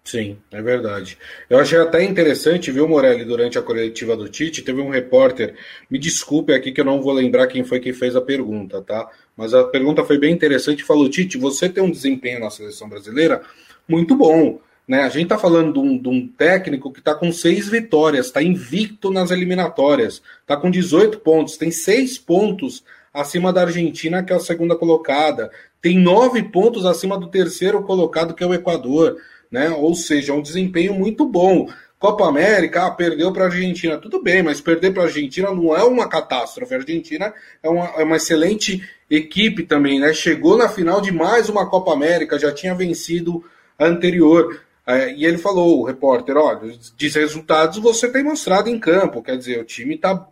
Sim, 0.09 0.39
é 0.51 0.63
verdade. 0.63 1.19
Eu 1.51 1.59
achei 1.59 1.79
até 1.79 2.03
interessante, 2.03 2.71
viu, 2.71 2.89
Morelli, 2.89 3.27
durante 3.27 3.59
a 3.59 3.63
coletiva 3.63 4.17
do 4.17 4.27
Tite, 4.27 4.63
teve 4.63 4.81
um 4.81 4.89
repórter, 4.89 5.55
me 5.91 5.99
desculpe 5.99 6.55
aqui 6.55 6.73
que 6.73 6.81
eu 6.81 6.85
não 6.87 7.03
vou 7.03 7.13
lembrar 7.13 7.47
quem 7.47 7.63
foi 7.63 7.79
que 7.79 7.93
fez 7.93 8.17
a 8.17 8.21
pergunta, 8.23 8.81
tá? 8.81 9.07
Mas 9.37 9.53
a 9.53 9.65
pergunta 9.65 10.03
foi 10.03 10.17
bem 10.17 10.33
interessante, 10.33 10.83
falou, 10.83 11.11
Tite, 11.11 11.37
você 11.37 11.69
tem 11.69 11.85
um 11.85 11.91
desempenho 11.91 12.41
na 12.41 12.49
seleção 12.49 12.89
brasileira 12.89 13.43
muito 13.87 14.17
bom, 14.17 14.59
né? 14.89 15.03
A 15.03 15.11
gente 15.11 15.29
tá 15.29 15.37
falando 15.37 15.75
de 15.75 15.79
um, 15.79 15.99
de 15.99 16.09
um 16.09 16.27
técnico 16.27 16.91
que 16.91 17.03
tá 17.03 17.15
com 17.15 17.31
seis 17.31 17.69
vitórias, 17.69 18.31
tá 18.31 18.43
invicto 18.43 19.11
nas 19.11 19.31
eliminatórias, 19.31 20.23
tá 20.47 20.57
com 20.57 20.71
18 20.71 21.19
pontos, 21.19 21.59
tem 21.59 21.71
seis 21.71 22.17
pontos 22.17 22.83
acima 23.13 23.53
da 23.53 23.61
Argentina, 23.61 24.23
que 24.23 24.33
é 24.33 24.37
a 24.37 24.41
segunda 24.41 24.75
colocada, 24.75 25.51
tem 25.83 25.99
nove 25.99 26.43
pontos 26.45 26.87
acima 26.87 27.19
do 27.19 27.29
terceiro 27.29 27.83
colocado, 27.83 28.33
que 28.33 28.43
é 28.43 28.47
o 28.47 28.55
Equador, 28.55 29.19
né? 29.51 29.71
Ou 29.71 29.95
seja, 29.95 30.33
um 30.33 30.43
desempenho 30.43 30.95
muito 30.95 31.27
bom. 31.27 31.69
Copa 31.99 32.29
América, 32.29 32.87
ah, 32.87 32.91
perdeu 32.93 33.33
para 33.33 33.45
a 33.45 33.47
Argentina, 33.49 33.99
tudo 33.99 34.23
bem, 34.23 34.41
mas 34.41 34.61
perder 34.61 34.93
para 34.93 35.03
a 35.03 35.07
Argentina 35.07 35.53
não 35.53 35.77
é 35.77 35.83
uma 35.83 36.09
catástrofe. 36.09 36.73
A 36.73 36.79
Argentina 36.79 37.35
é 37.61 37.69
uma, 37.69 37.87
é 37.97 38.05
uma 38.05 38.17
excelente 38.17 38.89
equipe 39.11 39.65
também, 39.65 39.99
né? 39.99 40.15
Chegou 40.15 40.57
na 40.57 40.69
final 40.69 41.01
de 41.01 41.11
mais 41.11 41.49
uma 41.49 41.69
Copa 41.69 41.93
América, 41.93 42.39
já 42.39 42.53
tinha 42.53 42.75
vencido 42.75 43.45
a 43.77 43.87
anterior. 43.87 44.61
É, 44.87 45.13
e 45.13 45.27
ele 45.27 45.39
falou, 45.39 45.81
o 45.81 45.85
repórter, 45.85 46.37
olha, 46.37 46.73
de 46.97 47.09
resultados 47.09 47.79
você 47.79 48.09
tem 48.09 48.23
mostrado 48.23 48.71
em 48.71 48.79
campo, 48.79 49.23
quer 49.23 49.37
dizer, 49.37 49.61
o 49.61 49.65
time 49.65 49.99
tá, 49.99 50.27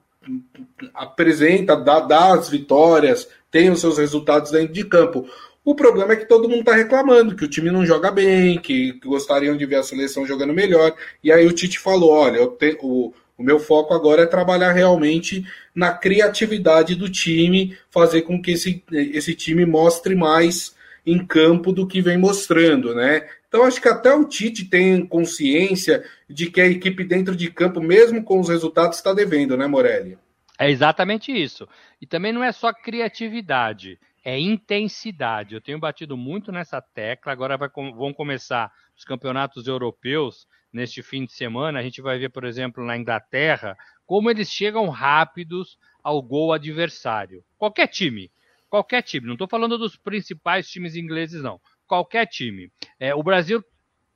apresenta, 0.94 1.76
dá, 1.76 2.00
dá 2.00 2.32
as 2.32 2.48
vitórias, 2.48 3.28
tem 3.50 3.70
os 3.70 3.80
seus 3.80 3.98
resultados 3.98 4.50
dentro 4.50 4.72
de 4.72 4.84
campo. 4.84 5.28
O 5.66 5.74
problema 5.74 6.12
é 6.12 6.16
que 6.16 6.28
todo 6.28 6.48
mundo 6.48 6.60
está 6.60 6.76
reclamando 6.76 7.34
que 7.34 7.44
o 7.44 7.48
time 7.48 7.72
não 7.72 7.84
joga 7.84 8.12
bem, 8.12 8.56
que, 8.56 8.92
que, 8.92 9.08
gostariam 9.08 9.56
de 9.56 9.66
ver 9.66 9.74
a 9.74 9.82
seleção 9.82 10.24
jogando 10.24 10.52
melhor. 10.52 10.94
E 11.24 11.32
aí 11.32 11.44
o 11.44 11.52
Tite 11.52 11.80
falou: 11.80 12.12
olha, 12.12 12.46
te, 12.46 12.78
o, 12.80 13.12
o 13.36 13.42
meu 13.42 13.58
foco 13.58 13.92
agora 13.92 14.22
é 14.22 14.26
trabalhar 14.26 14.70
realmente 14.70 15.44
na 15.74 15.92
criatividade 15.92 16.94
do 16.94 17.10
time, 17.10 17.76
fazer 17.90 18.22
com 18.22 18.40
que 18.40 18.52
esse, 18.52 18.84
esse 18.92 19.34
time 19.34 19.66
mostre 19.66 20.14
mais 20.14 20.76
em 21.04 21.26
campo 21.26 21.72
do 21.72 21.84
que 21.84 22.00
vem 22.00 22.16
mostrando, 22.16 22.94
né? 22.94 23.28
Então 23.48 23.64
acho 23.64 23.82
que 23.82 23.88
até 23.88 24.14
o 24.14 24.24
Tite 24.24 24.66
tem 24.66 25.04
consciência 25.04 26.04
de 26.30 26.48
que 26.48 26.60
a 26.60 26.66
equipe 26.66 27.02
dentro 27.02 27.34
de 27.34 27.50
campo, 27.50 27.80
mesmo 27.80 28.22
com 28.22 28.38
os 28.38 28.48
resultados, 28.48 28.98
está 28.98 29.12
devendo, 29.12 29.56
né, 29.56 29.66
Morelli? 29.66 30.16
É 30.60 30.70
exatamente 30.70 31.32
isso. 31.32 31.68
E 32.00 32.06
também 32.06 32.32
não 32.32 32.44
é 32.44 32.52
só 32.52 32.72
criatividade, 32.72 33.98
é 34.26 34.36
intensidade. 34.40 35.54
Eu 35.54 35.60
tenho 35.60 35.78
batido 35.78 36.16
muito 36.16 36.50
nessa 36.50 36.82
tecla. 36.82 37.30
Agora 37.30 37.56
vai, 37.56 37.68
vão 37.68 38.12
começar 38.12 38.72
os 38.96 39.04
campeonatos 39.04 39.68
europeus 39.68 40.48
neste 40.72 41.00
fim 41.00 41.24
de 41.24 41.32
semana. 41.32 41.78
A 41.78 41.82
gente 41.84 42.02
vai 42.02 42.18
ver, 42.18 42.30
por 42.30 42.42
exemplo, 42.42 42.84
na 42.84 42.96
Inglaterra, 42.96 43.76
como 44.04 44.28
eles 44.28 44.50
chegam 44.50 44.88
rápidos 44.88 45.78
ao 46.02 46.20
gol 46.20 46.52
adversário. 46.52 47.44
Qualquer 47.56 47.86
time, 47.86 48.28
qualquer 48.68 49.02
time. 49.02 49.28
Não 49.28 49.34
estou 49.34 49.46
falando 49.46 49.78
dos 49.78 49.96
principais 49.96 50.68
times 50.68 50.96
ingleses, 50.96 51.40
não. 51.40 51.60
Qualquer 51.86 52.26
time. 52.26 52.68
É, 52.98 53.14
o 53.14 53.22
Brasil 53.22 53.64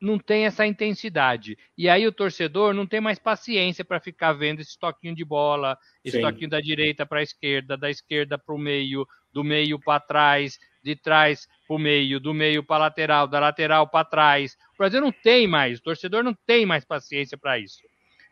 não 0.00 0.18
tem 0.18 0.46
essa 0.46 0.66
intensidade. 0.66 1.58
E 1.76 1.88
aí 1.88 2.06
o 2.06 2.12
torcedor 2.12 2.72
não 2.72 2.86
tem 2.86 3.00
mais 3.00 3.18
paciência 3.18 3.84
para 3.84 4.00
ficar 4.00 4.32
vendo 4.32 4.60
esse 4.60 4.78
toquinho 4.78 5.14
de 5.14 5.24
bola, 5.24 5.78
esse 6.02 6.16
Sim. 6.16 6.22
toquinho 6.22 6.50
da 6.50 6.60
direita 6.60 7.04
para 7.04 7.20
a 7.20 7.22
esquerda, 7.22 7.76
da 7.76 7.90
esquerda 7.90 8.38
para 8.38 8.54
o 8.54 8.58
meio, 8.58 9.06
do 9.32 9.44
meio 9.44 9.78
para 9.78 10.00
trás, 10.00 10.58
de 10.82 10.96
trás 10.96 11.46
para 11.66 11.76
o 11.76 11.78
meio, 11.78 12.18
do 12.18 12.34
meio 12.34 12.64
para 12.64 12.84
lateral, 12.84 13.26
da 13.26 13.40
lateral 13.40 13.88
para 13.88 14.04
trás. 14.04 14.56
O 14.74 14.78
Brasil 14.78 15.00
não 15.00 15.12
tem 15.12 15.46
mais, 15.46 15.78
o 15.78 15.82
torcedor 15.82 16.22
não 16.22 16.34
tem 16.46 16.66
mais 16.66 16.84
paciência 16.84 17.38
para 17.38 17.58
isso. 17.58 17.80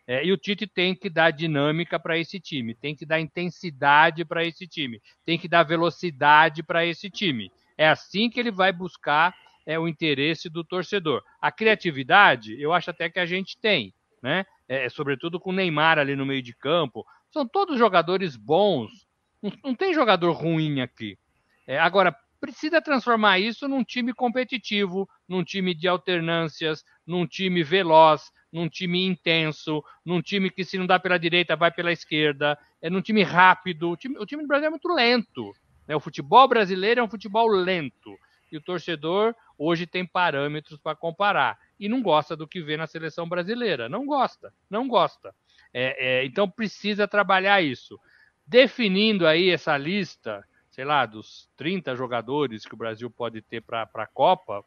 É, 0.06 0.24
e 0.24 0.32
o 0.32 0.38
Tite 0.38 0.66
tem 0.66 0.94
que 0.94 1.10
dar 1.10 1.30
dinâmica 1.30 2.00
para 2.00 2.18
esse 2.18 2.40
time, 2.40 2.74
tem 2.74 2.96
que 2.96 3.04
dar 3.04 3.20
intensidade 3.20 4.24
para 4.24 4.42
esse 4.42 4.66
time, 4.66 5.02
tem 5.24 5.38
que 5.38 5.46
dar 5.46 5.64
velocidade 5.64 6.62
para 6.62 6.86
esse 6.86 7.10
time. 7.10 7.52
É 7.76 7.86
assim 7.86 8.30
que 8.30 8.40
ele 8.40 8.50
vai 8.50 8.72
buscar 8.72 9.34
é, 9.66 9.78
o 9.78 9.86
interesse 9.86 10.48
do 10.48 10.64
torcedor. 10.64 11.22
A 11.38 11.52
criatividade, 11.52 12.58
eu 12.58 12.72
acho 12.72 12.88
até 12.90 13.10
que 13.10 13.20
a 13.20 13.26
gente 13.26 13.58
tem, 13.58 13.92
né? 14.22 14.46
É, 14.66 14.88
sobretudo 14.88 15.38
com 15.38 15.50
o 15.50 15.52
Neymar 15.52 15.98
ali 15.98 16.16
no 16.16 16.24
meio 16.24 16.42
de 16.42 16.54
campo. 16.54 17.04
São 17.30 17.46
todos 17.46 17.78
jogadores 17.78 18.34
bons. 18.34 19.06
Não, 19.42 19.74
tem 19.74 19.94
jogador 19.94 20.32
ruim 20.32 20.80
aqui. 20.80 21.18
É, 21.66 21.78
agora, 21.78 22.16
precisa 22.40 22.80
transformar 22.80 23.38
isso 23.38 23.68
num 23.68 23.84
time 23.84 24.12
competitivo, 24.12 25.08
num 25.28 25.44
time 25.44 25.74
de 25.74 25.86
alternâncias, 25.88 26.84
num 27.06 27.26
time 27.26 27.62
veloz, 27.62 28.30
num 28.52 28.68
time 28.68 29.04
intenso, 29.04 29.82
num 30.04 30.22
time 30.22 30.50
que 30.50 30.64
se 30.64 30.78
não 30.78 30.86
dá 30.86 30.98
pela 30.98 31.18
direita 31.18 31.56
vai 31.56 31.70
pela 31.70 31.92
esquerda, 31.92 32.58
é 32.80 32.88
num 32.88 33.02
time 33.02 33.22
rápido. 33.22 33.90
O 33.90 33.96
time, 33.96 34.18
o 34.18 34.26
time 34.26 34.42
do 34.42 34.48
Brasil 34.48 34.68
é 34.68 34.70
muito 34.70 34.88
lento. 34.88 35.52
Né? 35.86 35.94
O 35.94 36.00
futebol 36.00 36.48
brasileiro 36.48 37.00
é 37.00 37.02
um 37.02 37.08
futebol 37.08 37.48
lento. 37.48 38.16
E 38.50 38.56
o 38.56 38.62
torcedor 38.62 39.34
hoje 39.58 39.86
tem 39.86 40.06
parâmetros 40.06 40.78
para 40.78 40.96
comparar. 40.96 41.58
E 41.78 41.88
não 41.88 42.02
gosta 42.02 42.34
do 42.34 42.48
que 42.48 42.62
vê 42.62 42.76
na 42.76 42.86
seleção 42.86 43.28
brasileira. 43.28 43.88
Não 43.88 44.06
gosta, 44.06 44.52
não 44.70 44.88
gosta. 44.88 45.34
É, 45.72 46.22
é, 46.22 46.24
então 46.24 46.48
precisa 46.48 47.06
trabalhar 47.06 47.60
isso. 47.60 48.00
Definindo 48.48 49.26
aí 49.26 49.50
essa 49.50 49.76
lista, 49.76 50.42
sei 50.70 50.82
lá, 50.82 51.04
dos 51.04 51.50
30 51.54 51.94
jogadores 51.94 52.64
que 52.64 52.72
o 52.72 52.78
Brasil 52.78 53.10
pode 53.10 53.42
ter 53.42 53.60
para 53.60 53.86
a 53.92 54.06
Copa, 54.06 54.64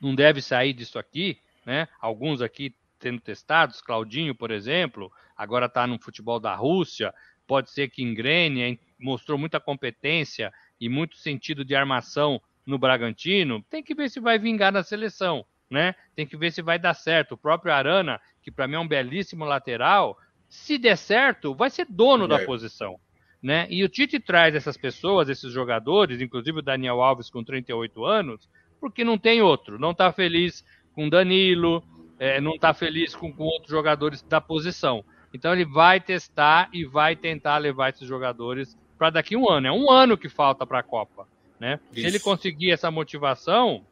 não 0.00 0.14
deve 0.14 0.40
sair 0.40 0.72
disso 0.72 0.96
aqui, 0.96 1.40
né? 1.64 1.88
Alguns 2.00 2.40
aqui 2.40 2.72
sendo 3.00 3.20
testados, 3.20 3.80
Claudinho, 3.80 4.36
por 4.36 4.52
exemplo, 4.52 5.10
agora 5.36 5.66
está 5.66 5.84
no 5.84 5.98
futebol 5.98 6.38
da 6.38 6.54
Rússia, 6.54 7.12
pode 7.44 7.72
ser 7.72 7.90
que 7.90 8.04
engrene, 8.04 8.78
mostrou 9.00 9.36
muita 9.36 9.58
competência 9.58 10.52
e 10.80 10.88
muito 10.88 11.16
sentido 11.16 11.64
de 11.64 11.74
armação 11.74 12.40
no 12.64 12.78
Bragantino, 12.78 13.64
tem 13.64 13.82
que 13.82 13.96
ver 13.96 14.08
se 14.10 14.20
vai 14.20 14.38
vingar 14.38 14.70
na 14.70 14.84
seleção, 14.84 15.44
né? 15.68 15.96
Tem 16.14 16.24
que 16.24 16.36
ver 16.36 16.52
se 16.52 16.62
vai 16.62 16.78
dar 16.78 16.94
certo. 16.94 17.32
O 17.32 17.36
próprio 17.36 17.72
Arana, 17.72 18.20
que 18.40 18.52
para 18.52 18.68
mim 18.68 18.76
é 18.76 18.78
um 18.78 18.86
belíssimo 18.86 19.44
lateral, 19.44 20.16
se 20.48 20.78
der 20.78 20.96
certo, 20.96 21.54
vai 21.54 21.70
ser 21.70 21.86
dono 21.88 22.26
da 22.28 22.44
posição. 22.44 22.98
Né? 23.42 23.66
E 23.70 23.84
o 23.84 23.88
Tite 23.88 24.18
traz 24.18 24.54
essas 24.54 24.76
pessoas, 24.76 25.28
esses 25.28 25.52
jogadores, 25.52 26.20
inclusive 26.20 26.58
o 26.58 26.62
Daniel 26.62 27.02
Alves 27.02 27.30
com 27.30 27.44
38 27.44 28.04
anos, 28.04 28.48
porque 28.80 29.04
não 29.04 29.18
tem 29.18 29.42
outro. 29.42 29.78
Não 29.78 29.92
está 29.92 30.12
feliz 30.12 30.64
com 30.94 31.08
Danilo, 31.08 31.82
é, 32.18 32.40
não 32.40 32.54
está 32.54 32.72
feliz 32.72 33.14
com, 33.14 33.32
com 33.32 33.44
outros 33.44 33.70
jogadores 33.70 34.22
da 34.22 34.40
posição. 34.40 35.04
Então 35.32 35.52
ele 35.52 35.64
vai 35.64 36.00
testar 36.00 36.68
e 36.72 36.84
vai 36.84 37.14
tentar 37.14 37.58
levar 37.58 37.90
esses 37.90 38.08
jogadores 38.08 38.76
para 38.96 39.10
daqui 39.10 39.34
a 39.34 39.38
um 39.38 39.48
ano. 39.48 39.66
É 39.66 39.72
um 39.72 39.90
ano 39.90 40.16
que 40.16 40.28
falta 40.28 40.66
para 40.66 40.78
a 40.78 40.82
Copa. 40.82 41.28
Né? 41.60 41.78
Se 41.92 42.00
ele 42.00 42.18
conseguir 42.18 42.70
essa 42.70 42.90
motivação, 42.90 43.84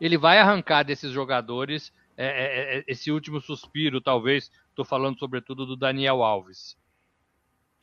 ele 0.00 0.16
vai 0.16 0.38
arrancar 0.38 0.82
desses 0.82 1.10
jogadores 1.10 1.92
é, 2.16 2.26
é, 2.26 2.78
é 2.78 2.84
esse 2.86 3.10
último 3.10 3.40
suspiro, 3.40 4.00
talvez. 4.00 4.50
Estou 4.76 4.84
falando 4.84 5.18
sobretudo 5.18 5.64
do 5.64 5.74
Daniel 5.74 6.22
Alves. 6.22 6.76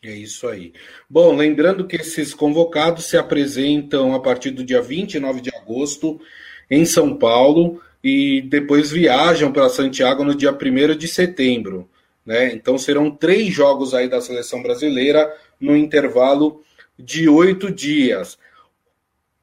É 0.04 0.12
isso 0.12 0.48
aí. 0.48 0.74
Bom, 1.10 1.36
lembrando 1.36 1.88
que 1.88 1.96
esses 1.96 2.36
convocados 2.36 3.06
se 3.06 3.18
apresentam 3.18 4.14
a 4.14 4.20
partir 4.20 4.52
do 4.52 4.64
dia 4.64 4.80
29 4.80 5.42
de 5.42 5.50
agosto 5.56 6.22
em 6.70 6.86
São 6.86 7.18
Paulo 7.18 7.82
e 8.04 8.44
depois 8.44 8.92
viajam 8.92 9.52
para 9.52 9.70
Santiago 9.70 10.24
no 10.24 10.36
dia 10.36 10.52
1 10.52 10.96
de 10.96 11.08
setembro. 11.08 11.90
Né? 12.24 12.54
Então 12.54 12.78
serão 12.78 13.10
três 13.10 13.52
jogos 13.52 13.96
aí 13.96 14.08
da 14.08 14.22
seleção 14.22 14.62
brasileira 14.62 15.36
no 15.60 15.76
intervalo 15.76 16.62
de 16.96 17.28
oito 17.28 17.72
dias. 17.72 18.38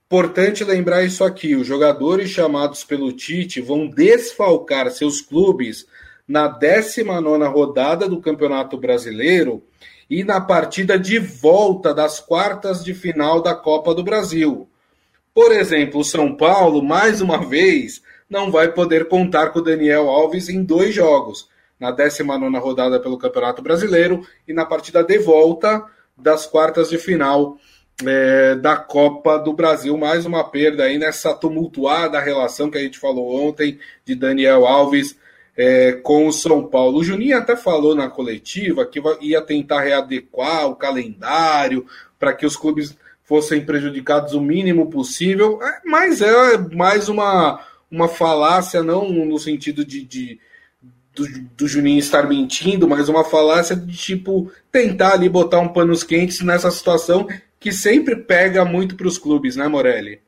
Importante 0.07 0.63
lembrar 0.63 1.03
isso 1.03 1.25
aqui: 1.25 1.57
os 1.57 1.67
jogadores 1.67 2.31
chamados 2.31 2.85
pelo 2.85 3.13
Tite 3.13 3.61
vão 3.61 3.89
desfalcar 3.89 4.89
seus 4.93 5.21
clubes 5.21 5.85
na 6.31 6.47
19 6.47 7.45
rodada 7.47 8.09
do 8.09 8.21
Campeonato 8.21 8.79
Brasileiro 8.79 9.65
e 10.09 10.23
na 10.23 10.41
partida 10.41 10.97
de 10.97 11.19
volta 11.19 11.93
das 11.93 12.21
quartas 12.21 12.85
de 12.85 12.95
final 12.95 13.43
da 13.43 13.53
Copa 13.53 13.93
do 13.93 14.05
Brasil. 14.05 14.69
Por 15.35 15.51
exemplo, 15.51 15.99
o 15.99 16.05
São 16.05 16.37
Paulo, 16.37 16.85
mais 16.85 17.21
uma 17.21 17.45
vez, 17.45 18.01
não 18.29 18.49
vai 18.49 18.71
poder 18.71 19.09
contar 19.09 19.49
com 19.49 19.59
o 19.59 19.63
Daniel 19.63 20.09
Alves 20.09 20.49
em 20.49 20.63
dois 20.63 20.95
jogos, 20.95 21.49
na 21.81 21.91
19 21.91 22.59
rodada 22.59 23.01
pelo 23.01 23.19
Campeonato 23.19 23.61
Brasileiro 23.61 24.25
e 24.47 24.53
na 24.53 24.65
partida 24.65 25.03
de 25.03 25.19
volta 25.19 25.85
das 26.17 26.47
quartas 26.47 26.89
de 26.89 26.97
final 26.97 27.57
é, 28.07 28.55
da 28.55 28.77
Copa 28.77 29.37
do 29.37 29.53
Brasil. 29.53 29.99
Mais 29.99 30.25
uma 30.25 30.45
perda 30.45 30.85
aí 30.85 30.97
nessa 30.97 31.35
tumultuada 31.35 32.21
relação 32.21 32.71
que 32.71 32.79
a 32.79 32.83
gente 32.83 33.01
falou 33.01 33.49
ontem 33.49 33.81
de 34.05 34.15
Daniel 34.15 34.65
Alves 34.65 35.19
é, 35.57 35.93
com 35.93 36.27
o 36.27 36.33
São 36.33 36.67
Paulo. 36.67 36.99
O 36.99 37.05
Juninho 37.05 37.37
até 37.37 37.57
falou 37.57 37.95
na 37.95 38.09
coletiva 38.09 38.87
que 38.87 39.01
ia 39.21 39.43
tentar 39.43 39.83
readequar 39.83 40.67
o 40.67 40.77
calendário 40.77 41.87
para 42.19 42.33
que 42.33 42.47
os 42.47 42.57
clubes 42.57 42.97
fossem 43.25 43.65
prejudicados 43.65 44.35
o 44.35 44.41
mínimo 44.41 44.91
possível, 44.91 45.61
é, 45.63 45.81
mas 45.85 46.21
é 46.21 46.59
mais 46.75 47.09
uma, 47.09 47.65
uma 47.91 48.09
falácia, 48.09 48.83
não 48.83 49.09
no 49.09 49.39
sentido 49.39 49.85
de, 49.85 50.05
de 50.05 50.41
do, 51.15 51.27
do, 51.57 51.69
Juninho 51.69 51.99
estar 51.99 52.29
mentindo, 52.29 52.89
mas 52.89 53.09
uma 53.09 53.25
falácia 53.25 53.77
de 53.77 53.97
tipo 53.97 54.51
tentar 54.73 55.13
ali 55.13 55.29
botar 55.29 55.61
um 55.61 55.69
panos 55.69 56.03
quentes 56.03 56.41
nessa 56.41 56.71
situação 56.71 57.29
que 57.59 57.71
sempre 57.71 58.17
pega 58.17 58.65
muito 58.65 58.97
para 58.97 59.07
os 59.07 59.19
clubes, 59.19 59.55
né, 59.55 59.69
Morelli? 59.69 60.21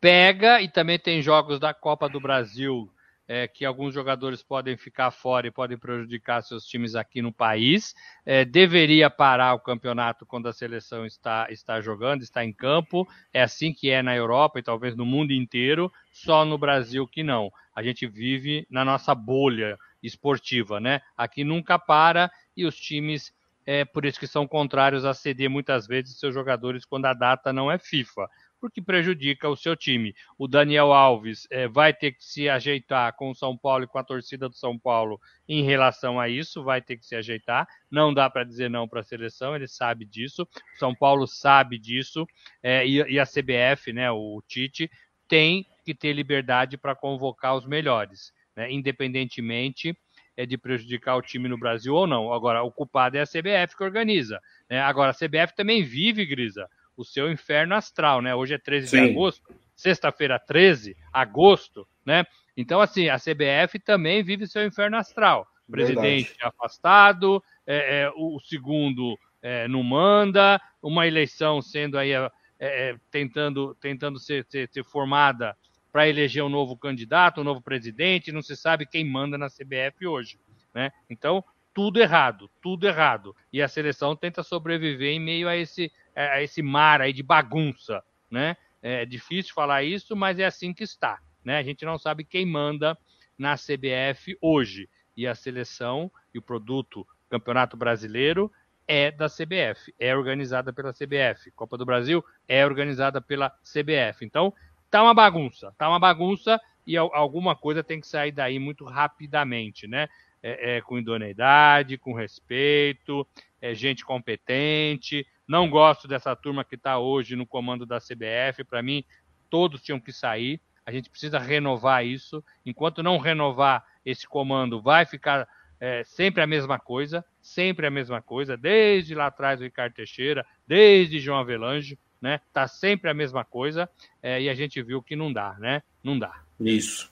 Pega 0.00 0.62
e 0.62 0.68
também 0.68 0.98
tem 0.98 1.20
jogos 1.20 1.58
da 1.58 1.74
Copa 1.74 2.08
do 2.08 2.20
Brasil 2.20 2.88
é, 3.32 3.46
que 3.46 3.64
alguns 3.64 3.94
jogadores 3.94 4.42
podem 4.42 4.76
ficar 4.76 5.12
fora 5.12 5.46
e 5.46 5.52
podem 5.52 5.78
prejudicar 5.78 6.42
seus 6.42 6.66
times 6.66 6.96
aqui 6.96 7.22
no 7.22 7.32
país. 7.32 7.94
É, 8.26 8.44
deveria 8.44 9.08
parar 9.08 9.54
o 9.54 9.60
campeonato 9.60 10.26
quando 10.26 10.48
a 10.48 10.52
seleção 10.52 11.06
está, 11.06 11.46
está 11.48 11.80
jogando, 11.80 12.22
está 12.22 12.44
em 12.44 12.52
campo. 12.52 13.06
É 13.32 13.40
assim 13.40 13.72
que 13.72 13.88
é 13.88 14.02
na 14.02 14.16
Europa 14.16 14.58
e 14.58 14.64
talvez 14.64 14.96
no 14.96 15.06
mundo 15.06 15.32
inteiro, 15.32 15.92
só 16.12 16.44
no 16.44 16.58
Brasil 16.58 17.06
que 17.06 17.22
não. 17.22 17.52
A 17.72 17.84
gente 17.84 18.04
vive 18.04 18.66
na 18.68 18.84
nossa 18.84 19.14
bolha 19.14 19.78
esportiva, 20.02 20.80
né? 20.80 21.00
Aqui 21.16 21.44
nunca 21.44 21.78
para 21.78 22.32
e 22.56 22.66
os 22.66 22.74
times 22.74 23.32
é 23.64 23.84
por 23.84 24.04
isso 24.04 24.18
que 24.18 24.26
são 24.26 24.44
contrários 24.48 25.04
a 25.04 25.14
ceder 25.14 25.48
muitas 25.48 25.86
vezes 25.86 26.18
seus 26.18 26.34
jogadores 26.34 26.84
quando 26.84 27.06
a 27.06 27.14
data 27.14 27.52
não 27.52 27.70
é 27.70 27.78
FIFA. 27.78 28.28
Porque 28.60 28.82
prejudica 28.82 29.48
o 29.48 29.56
seu 29.56 29.74
time. 29.74 30.14
O 30.38 30.46
Daniel 30.46 30.92
Alves 30.92 31.46
é, 31.50 31.66
vai 31.66 31.94
ter 31.94 32.12
que 32.12 32.24
se 32.24 32.48
ajeitar 32.48 33.14
com 33.16 33.30
o 33.30 33.34
São 33.34 33.56
Paulo 33.56 33.84
e 33.84 33.86
com 33.86 33.98
a 33.98 34.04
torcida 34.04 34.48
do 34.48 34.54
São 34.54 34.78
Paulo 34.78 35.20
em 35.48 35.62
relação 35.62 36.20
a 36.20 36.28
isso, 36.28 36.62
vai 36.62 36.82
ter 36.82 36.96
que 36.96 37.06
se 37.06 37.16
ajeitar. 37.16 37.66
Não 37.90 38.12
dá 38.12 38.28
para 38.28 38.44
dizer 38.44 38.68
não 38.68 38.86
para 38.86 39.00
a 39.00 39.04
seleção, 39.04 39.56
ele 39.56 39.66
sabe 39.66 40.04
disso. 40.04 40.42
O 40.42 40.78
São 40.78 40.94
Paulo 40.94 41.26
sabe 41.26 41.78
disso 41.78 42.26
é, 42.62 42.86
e, 42.86 42.96
e 43.12 43.18
a 43.18 43.24
CBF, 43.24 43.92
né, 43.92 44.10
o 44.10 44.42
Tite, 44.46 44.90
tem 45.26 45.66
que 45.84 45.94
ter 45.94 46.12
liberdade 46.12 46.76
para 46.76 46.94
convocar 46.94 47.56
os 47.56 47.66
melhores, 47.66 48.32
né, 48.54 48.70
independentemente 48.70 49.96
é 50.36 50.46
de 50.46 50.56
prejudicar 50.56 51.16
o 51.16 51.22
time 51.22 51.48
no 51.48 51.58
Brasil 51.58 51.94
ou 51.94 52.06
não. 52.06 52.32
Agora, 52.32 52.62
o 52.62 52.72
culpado 52.72 53.16
é 53.16 53.20
a 53.20 53.26
CBF 53.26 53.76
que 53.76 53.84
organiza. 53.84 54.40
Né? 54.70 54.80
Agora, 54.80 55.10
a 55.10 55.14
CBF 55.14 55.54
também 55.54 55.82
vive, 55.82 56.24
Grisa, 56.24 56.66
o 56.96 57.04
seu 57.04 57.30
inferno 57.30 57.74
astral, 57.74 58.20
né? 58.20 58.34
Hoje 58.34 58.54
é 58.54 58.58
13 58.58 58.88
Sim. 58.88 59.04
de 59.04 59.10
agosto, 59.10 59.54
sexta-feira 59.74 60.38
13, 60.38 60.96
agosto, 61.12 61.86
né? 62.04 62.24
Então, 62.56 62.80
assim, 62.80 63.08
a 63.08 63.16
CBF 63.16 63.78
também 63.78 64.22
vive 64.22 64.46
seu 64.46 64.64
inferno 64.64 64.96
astral. 64.96 65.46
O 65.66 65.72
presidente 65.72 66.30
Verdade. 66.30 66.42
afastado, 66.42 67.42
é, 67.66 68.02
é, 68.02 68.10
o 68.16 68.40
segundo 68.40 69.18
é, 69.40 69.68
não 69.68 69.82
manda, 69.82 70.60
uma 70.82 71.06
eleição 71.06 71.62
sendo 71.62 71.96
aí 71.96 72.12
é, 72.12 72.30
é, 72.58 72.96
tentando, 73.10 73.74
tentando 73.76 74.18
ser, 74.18 74.44
ser, 74.48 74.68
ser 74.70 74.84
formada 74.84 75.56
para 75.92 76.08
eleger 76.08 76.42
um 76.42 76.48
novo 76.48 76.76
candidato, 76.76 77.40
um 77.40 77.44
novo 77.44 77.62
presidente, 77.62 78.32
não 78.32 78.42
se 78.42 78.56
sabe 78.56 78.86
quem 78.86 79.04
manda 79.04 79.38
na 79.38 79.48
CBF 79.48 80.06
hoje. 80.06 80.38
Né? 80.74 80.90
Então, 81.08 81.42
tudo 81.72 82.00
errado, 82.00 82.50
tudo 82.60 82.86
errado. 82.86 83.34
E 83.52 83.62
a 83.62 83.68
seleção 83.68 84.14
tenta 84.14 84.42
sobreviver 84.42 85.12
em 85.12 85.20
meio 85.20 85.48
a 85.48 85.56
esse, 85.56 85.90
a 86.14 86.42
esse 86.42 86.62
mar 86.62 87.00
aí 87.00 87.12
de 87.12 87.22
bagunça. 87.22 88.02
Né? 88.30 88.56
É 88.82 89.04
difícil 89.04 89.54
falar 89.54 89.82
isso, 89.82 90.16
mas 90.16 90.38
é 90.38 90.44
assim 90.44 90.72
que 90.72 90.84
está. 90.84 91.18
Né? 91.44 91.58
A 91.58 91.62
gente 91.62 91.84
não 91.84 91.98
sabe 91.98 92.24
quem 92.24 92.46
manda 92.46 92.96
na 93.38 93.56
CBF 93.56 94.36
hoje. 94.40 94.88
E 95.16 95.26
a 95.26 95.34
seleção 95.34 96.10
e 96.32 96.38
o 96.38 96.42
produto 96.42 97.06
Campeonato 97.28 97.76
Brasileiro 97.76 98.50
é 98.86 99.10
da 99.10 99.28
CBF, 99.28 99.94
é 100.00 100.16
organizada 100.16 100.72
pela 100.72 100.92
CBF. 100.92 101.52
Copa 101.52 101.78
do 101.78 101.86
Brasil 101.86 102.24
é 102.48 102.66
organizada 102.66 103.20
pela 103.20 103.48
CBF. 103.62 104.24
Então, 104.24 104.52
tá 104.90 105.00
uma 105.00 105.14
bagunça, 105.14 105.72
tá 105.78 105.88
uma 105.88 106.00
bagunça 106.00 106.60
e 106.84 106.96
alguma 106.96 107.54
coisa 107.54 107.84
tem 107.84 108.00
que 108.00 108.08
sair 108.08 108.32
daí 108.32 108.58
muito 108.58 108.84
rapidamente, 108.84 109.86
né? 109.86 110.08
É, 110.42 110.78
é, 110.78 110.80
com 110.80 110.98
idoneidade, 110.98 111.98
com 111.98 112.14
respeito, 112.14 113.24
é, 113.60 113.74
gente 113.74 114.04
competente. 114.04 115.24
Não 115.50 115.68
gosto 115.68 116.06
dessa 116.06 116.36
turma 116.36 116.64
que 116.64 116.76
está 116.76 116.98
hoje 116.98 117.34
no 117.34 117.44
comando 117.44 117.84
da 117.84 117.98
CBF. 117.98 118.62
Para 118.62 118.82
mim, 118.82 119.04
todos 119.50 119.82
tinham 119.82 119.98
que 119.98 120.12
sair. 120.12 120.60
A 120.86 120.92
gente 120.92 121.10
precisa 121.10 121.38
renovar 121.38 122.06
isso. 122.06 122.42
Enquanto 122.64 123.02
não 123.02 123.18
renovar 123.18 123.84
esse 124.06 124.28
comando, 124.28 124.80
vai 124.80 125.04
ficar 125.04 125.48
é, 125.80 126.04
sempre 126.04 126.40
a 126.40 126.46
mesma 126.46 126.78
coisa, 126.78 127.24
sempre 127.42 127.84
a 127.84 127.90
mesma 127.90 128.22
coisa, 128.22 128.56
desde 128.56 129.14
lá 129.14 129.26
atrás 129.26 129.60
o 129.60 129.64
Ricardo 129.64 129.94
Teixeira, 129.94 130.46
desde 130.68 131.18
João 131.18 131.40
Avelange 131.40 131.98
né? 132.20 132.40
Tá 132.52 132.68
sempre 132.68 133.10
a 133.10 133.14
mesma 133.14 133.44
coisa 133.44 133.88
é, 134.22 134.42
e 134.42 134.48
a 134.48 134.54
gente 134.54 134.82
viu 134.82 135.02
que 135.02 135.16
não 135.16 135.32
dá, 135.32 135.56
né? 135.58 135.82
Não 136.04 136.18
dá. 136.18 136.42
Isso, 136.60 137.10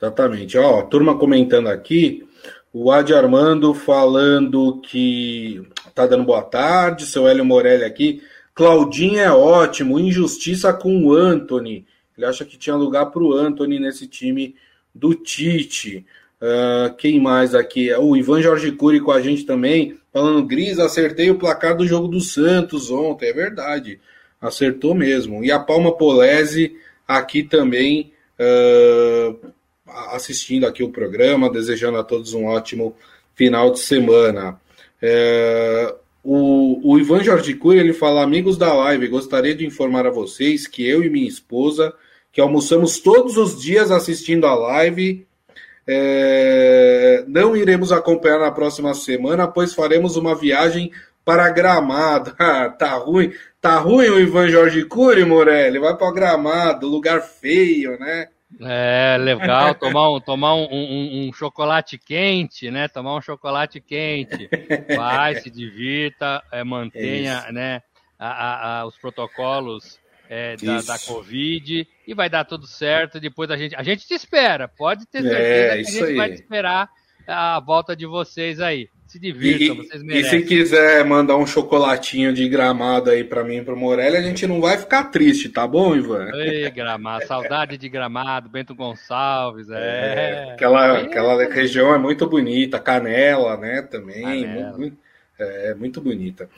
exatamente. 0.00 0.56
Ó, 0.56 0.82
turma 0.82 1.18
comentando 1.18 1.68
aqui, 1.68 2.26
o 2.78 2.92
Adi 2.92 3.14
Armando 3.14 3.72
falando 3.72 4.82
que 4.82 5.66
tá 5.94 6.06
dando 6.06 6.24
boa 6.24 6.42
tarde, 6.42 7.06
seu 7.06 7.26
Hélio 7.26 7.42
Morelli 7.42 7.84
aqui. 7.84 8.22
Claudinho 8.54 9.18
é 9.18 9.32
ótimo, 9.32 9.98
injustiça 9.98 10.74
com 10.74 11.06
o 11.06 11.14
Anthony. 11.14 11.86
Ele 12.14 12.26
acha 12.26 12.44
que 12.44 12.58
tinha 12.58 12.76
lugar 12.76 13.06
para 13.06 13.22
o 13.22 13.32
Anthony 13.32 13.80
nesse 13.80 14.06
time 14.06 14.56
do 14.94 15.14
Tite. 15.14 16.04
Uh, 16.38 16.94
quem 16.96 17.18
mais 17.18 17.54
aqui? 17.54 17.90
O 17.94 18.14
Ivan 18.14 18.42
Jorge 18.42 18.70
Cury 18.72 19.00
com 19.00 19.10
a 19.10 19.22
gente 19.22 19.44
também, 19.44 19.96
falando, 20.12 20.44
Gris, 20.44 20.78
acertei 20.78 21.30
o 21.30 21.38
placar 21.38 21.74
do 21.74 21.86
jogo 21.86 22.08
do 22.08 22.20
Santos 22.20 22.90
ontem. 22.90 23.30
É 23.30 23.32
verdade. 23.32 23.98
Acertou 24.38 24.94
mesmo. 24.94 25.42
E 25.42 25.50
a 25.50 25.58
Palma 25.58 25.96
Polese 25.96 26.76
aqui 27.08 27.42
também 27.42 28.12
uh, 28.38 29.50
assistindo 30.12 30.66
aqui 30.66 30.82
o 30.82 30.90
programa, 30.90 31.50
desejando 31.50 31.98
a 31.98 32.04
todos 32.04 32.34
um 32.34 32.46
ótimo 32.46 32.96
final 33.34 33.72
de 33.72 33.80
semana. 33.80 34.60
Uh, 35.02 35.94
o, 36.24 36.92
o, 36.92 36.98
Ivan 36.98 37.22
Jorge 37.22 37.54
Cury, 37.54 37.78
ele 37.78 37.92
fala, 37.92 38.22
amigos 38.22 38.56
da 38.56 38.72
live, 38.72 39.06
gostaria 39.08 39.54
de 39.54 39.64
informar 39.64 40.06
a 40.06 40.10
vocês 40.10 40.66
que 40.66 40.86
eu 40.86 41.04
e 41.04 41.10
minha 41.10 41.28
esposa, 41.28 41.94
que 42.32 42.40
almoçamos 42.40 42.98
todos 42.98 43.36
os 43.36 43.60
dias 43.60 43.90
assistindo 43.90 44.46
a 44.46 44.54
live, 44.54 45.26
é, 45.86 47.24
não 47.28 47.56
iremos 47.56 47.92
acompanhar 47.92 48.40
na 48.40 48.50
próxima 48.50 48.92
semana, 48.92 49.46
pois 49.46 49.72
faremos 49.72 50.16
uma 50.16 50.34
viagem 50.34 50.90
para 51.24 51.48
Gramado. 51.50 52.34
Ah, 52.38 52.68
tá 52.68 52.94
ruim. 52.94 53.32
Tá 53.60 53.78
ruim 53.78 54.08
o 54.08 54.18
Ivan 54.18 54.48
Jorge 54.48 54.84
Cury, 54.84 55.24
Morelli? 55.24 55.78
Vai 55.78 55.96
para 55.96 56.12
Gramado, 56.12 56.88
lugar 56.88 57.20
feio, 57.22 57.98
né? 57.98 58.28
É, 58.60 59.18
legal, 59.20 59.74
tomar, 59.74 60.10
um, 60.10 60.20
tomar 60.20 60.54
um, 60.54 60.66
um, 60.70 61.28
um, 61.28 61.32
chocolate 61.32 61.98
quente, 61.98 62.70
né? 62.70 62.88
Tomar 62.88 63.16
um 63.16 63.20
chocolate 63.20 63.80
quente. 63.80 64.48
Vai, 64.96 65.36
se 65.36 65.50
divirta, 65.50 66.42
é, 66.50 66.64
mantenha 66.64 67.44
é 67.46 67.52
né, 67.52 67.82
a, 68.18 68.28
a, 68.28 68.80
a, 68.80 68.86
os 68.86 68.96
protocolos 68.96 70.00
é, 70.28 70.56
da, 70.56 70.80
da, 70.80 70.98
Covid 70.98 71.86
e 72.06 72.14
vai 72.14 72.30
dar 72.30 72.44
tudo 72.44 72.66
certo. 72.66 73.20
Depois 73.20 73.50
a 73.50 73.56
gente. 73.56 73.76
A 73.76 73.82
gente 73.82 74.06
te 74.06 74.14
espera, 74.14 74.68
pode 74.68 75.06
ter 75.06 75.22
certeza 75.22 75.42
é, 75.42 75.66
que 75.66 75.72
a 75.72 75.82
gente 75.82 76.04
aí. 76.04 76.16
vai 76.16 76.28
te 76.30 76.36
esperar 76.36 76.88
a 77.26 77.60
volta 77.60 77.94
de 77.94 78.06
vocês 78.06 78.58
aí. 78.60 78.88
Se 79.16 79.20
divirtam, 79.20 79.76
e, 79.76 79.78
vocês 79.78 80.02
merecem. 80.02 80.40
E 80.40 80.42
se 80.42 80.46
quiser 80.46 81.02
mandar 81.06 81.38
um 81.38 81.46
chocolatinho 81.46 82.34
de 82.34 82.46
gramado 82.50 83.08
aí 83.08 83.24
para 83.24 83.42
mim 83.42 83.64
pro 83.64 83.74
Morelli, 83.74 84.18
a 84.18 84.20
gente 84.20 84.46
não 84.46 84.60
vai 84.60 84.76
ficar 84.76 85.04
triste, 85.04 85.48
tá 85.48 85.66
bom, 85.66 85.96
Ivan? 85.96 86.28
Ei, 86.34 86.70
gramado, 86.70 87.26
saudade 87.26 87.78
de 87.78 87.88
gramado, 87.88 88.50
Bento 88.50 88.74
Gonçalves, 88.74 89.70
é. 89.70 89.74
é 89.74 90.52
aquela, 90.52 90.98
é. 90.98 91.02
aquela 91.04 91.44
região 91.48 91.94
é 91.94 91.98
muito 91.98 92.26
bonita, 92.26 92.78
Canela, 92.78 93.56
né, 93.56 93.80
também. 93.80 94.22
Canela. 94.22 94.76
Muito, 94.76 94.98
é 95.38 95.74
muito 95.74 95.98
bonita. 95.98 96.50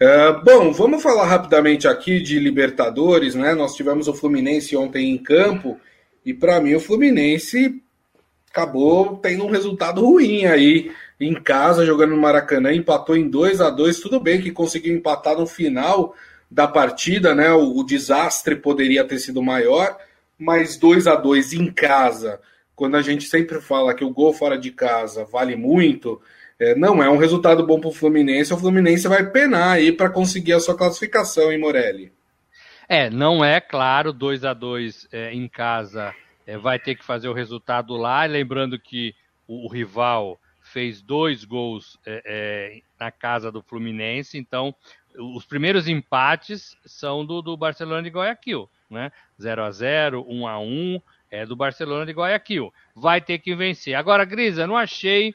Uh, 0.00 0.42
bom, 0.42 0.72
vamos 0.72 1.02
falar 1.02 1.26
rapidamente 1.26 1.86
aqui 1.86 2.18
de 2.18 2.38
Libertadores, 2.38 3.34
né? 3.34 3.54
Nós 3.54 3.74
tivemos 3.74 4.08
o 4.08 4.14
Fluminense 4.14 4.74
ontem 4.74 5.10
em 5.10 5.18
campo 5.18 5.78
e 6.24 6.32
para 6.32 6.60
mim 6.62 6.74
o 6.74 6.80
Fluminense 6.80 7.82
acabou 8.56 9.18
tendo 9.18 9.44
um 9.44 9.50
resultado 9.50 10.02
ruim 10.02 10.46
aí 10.46 10.90
em 11.20 11.34
casa, 11.34 11.84
jogando 11.84 12.10
no 12.10 12.16
Maracanã, 12.16 12.72
empatou 12.72 13.14
em 13.14 13.28
2 13.28 13.60
a 13.60 13.68
2 13.68 14.00
Tudo 14.00 14.18
bem 14.18 14.40
que 14.40 14.50
conseguiu 14.50 14.94
empatar 14.94 15.36
no 15.36 15.46
final 15.46 16.14
da 16.50 16.66
partida, 16.66 17.34
né? 17.34 17.52
O, 17.52 17.78
o 17.78 17.84
desastre 17.84 18.56
poderia 18.56 19.04
ter 19.04 19.18
sido 19.18 19.42
maior, 19.42 19.98
mas 20.38 20.78
2 20.78 21.06
a 21.06 21.14
2 21.14 21.52
em 21.52 21.70
casa, 21.70 22.40
quando 22.74 22.96
a 22.96 23.02
gente 23.02 23.24
sempre 23.24 23.60
fala 23.60 23.94
que 23.94 24.04
o 24.04 24.10
gol 24.10 24.32
fora 24.32 24.56
de 24.56 24.70
casa 24.70 25.24
vale 25.24 25.54
muito, 25.54 26.20
é, 26.58 26.74
não 26.74 27.02
é 27.02 27.10
um 27.10 27.18
resultado 27.18 27.66
bom 27.66 27.78
para 27.78 27.90
o 27.90 27.92
Fluminense. 27.92 28.54
O 28.54 28.58
Fluminense 28.58 29.06
vai 29.06 29.28
penar 29.30 29.76
aí 29.76 29.92
para 29.92 30.08
conseguir 30.08 30.54
a 30.54 30.60
sua 30.60 30.76
classificação, 30.76 31.52
hein, 31.52 31.58
Morelli? 31.58 32.10
É, 32.88 33.10
não 33.10 33.44
é 33.44 33.60
claro, 33.60 34.12
2 34.12 34.44
a 34.44 34.54
2 34.54 35.08
é, 35.12 35.32
em 35.34 35.48
casa 35.48 36.14
é, 36.46 36.56
vai 36.56 36.78
ter 36.78 36.94
que 36.94 37.04
fazer 37.04 37.28
o 37.28 37.32
resultado 37.32 37.96
lá. 37.96 38.24
Lembrando 38.24 38.78
que 38.78 39.14
o, 39.46 39.66
o 39.66 39.68
rival 39.68 40.38
fez 40.62 41.00
dois 41.02 41.44
gols 41.44 41.98
é, 42.04 42.22
é, 42.24 42.82
na 42.98 43.10
casa 43.10 43.50
do 43.50 43.62
Fluminense, 43.62 44.36
então 44.36 44.74
os 45.18 45.44
primeiros 45.44 45.88
empates 45.88 46.76
são 46.84 47.24
do, 47.24 47.40
do 47.40 47.56
Barcelona 47.56 48.02
de 48.02 48.10
Guayaquil, 48.10 48.68
né? 48.90 49.10
0 49.40 49.64
a 49.64 49.70
0 49.70 50.26
1 50.28 50.46
a 50.46 50.58
1 50.58 51.00
é 51.30 51.46
do 51.46 51.56
Barcelona 51.56 52.06
de 52.06 52.12
Guayaquil. 52.12 52.72
Vai 52.94 53.20
ter 53.20 53.38
que 53.38 53.54
vencer. 53.54 53.94
Agora, 53.94 54.24
Grisa, 54.24 54.66
não 54.66 54.76
achei 54.76 55.34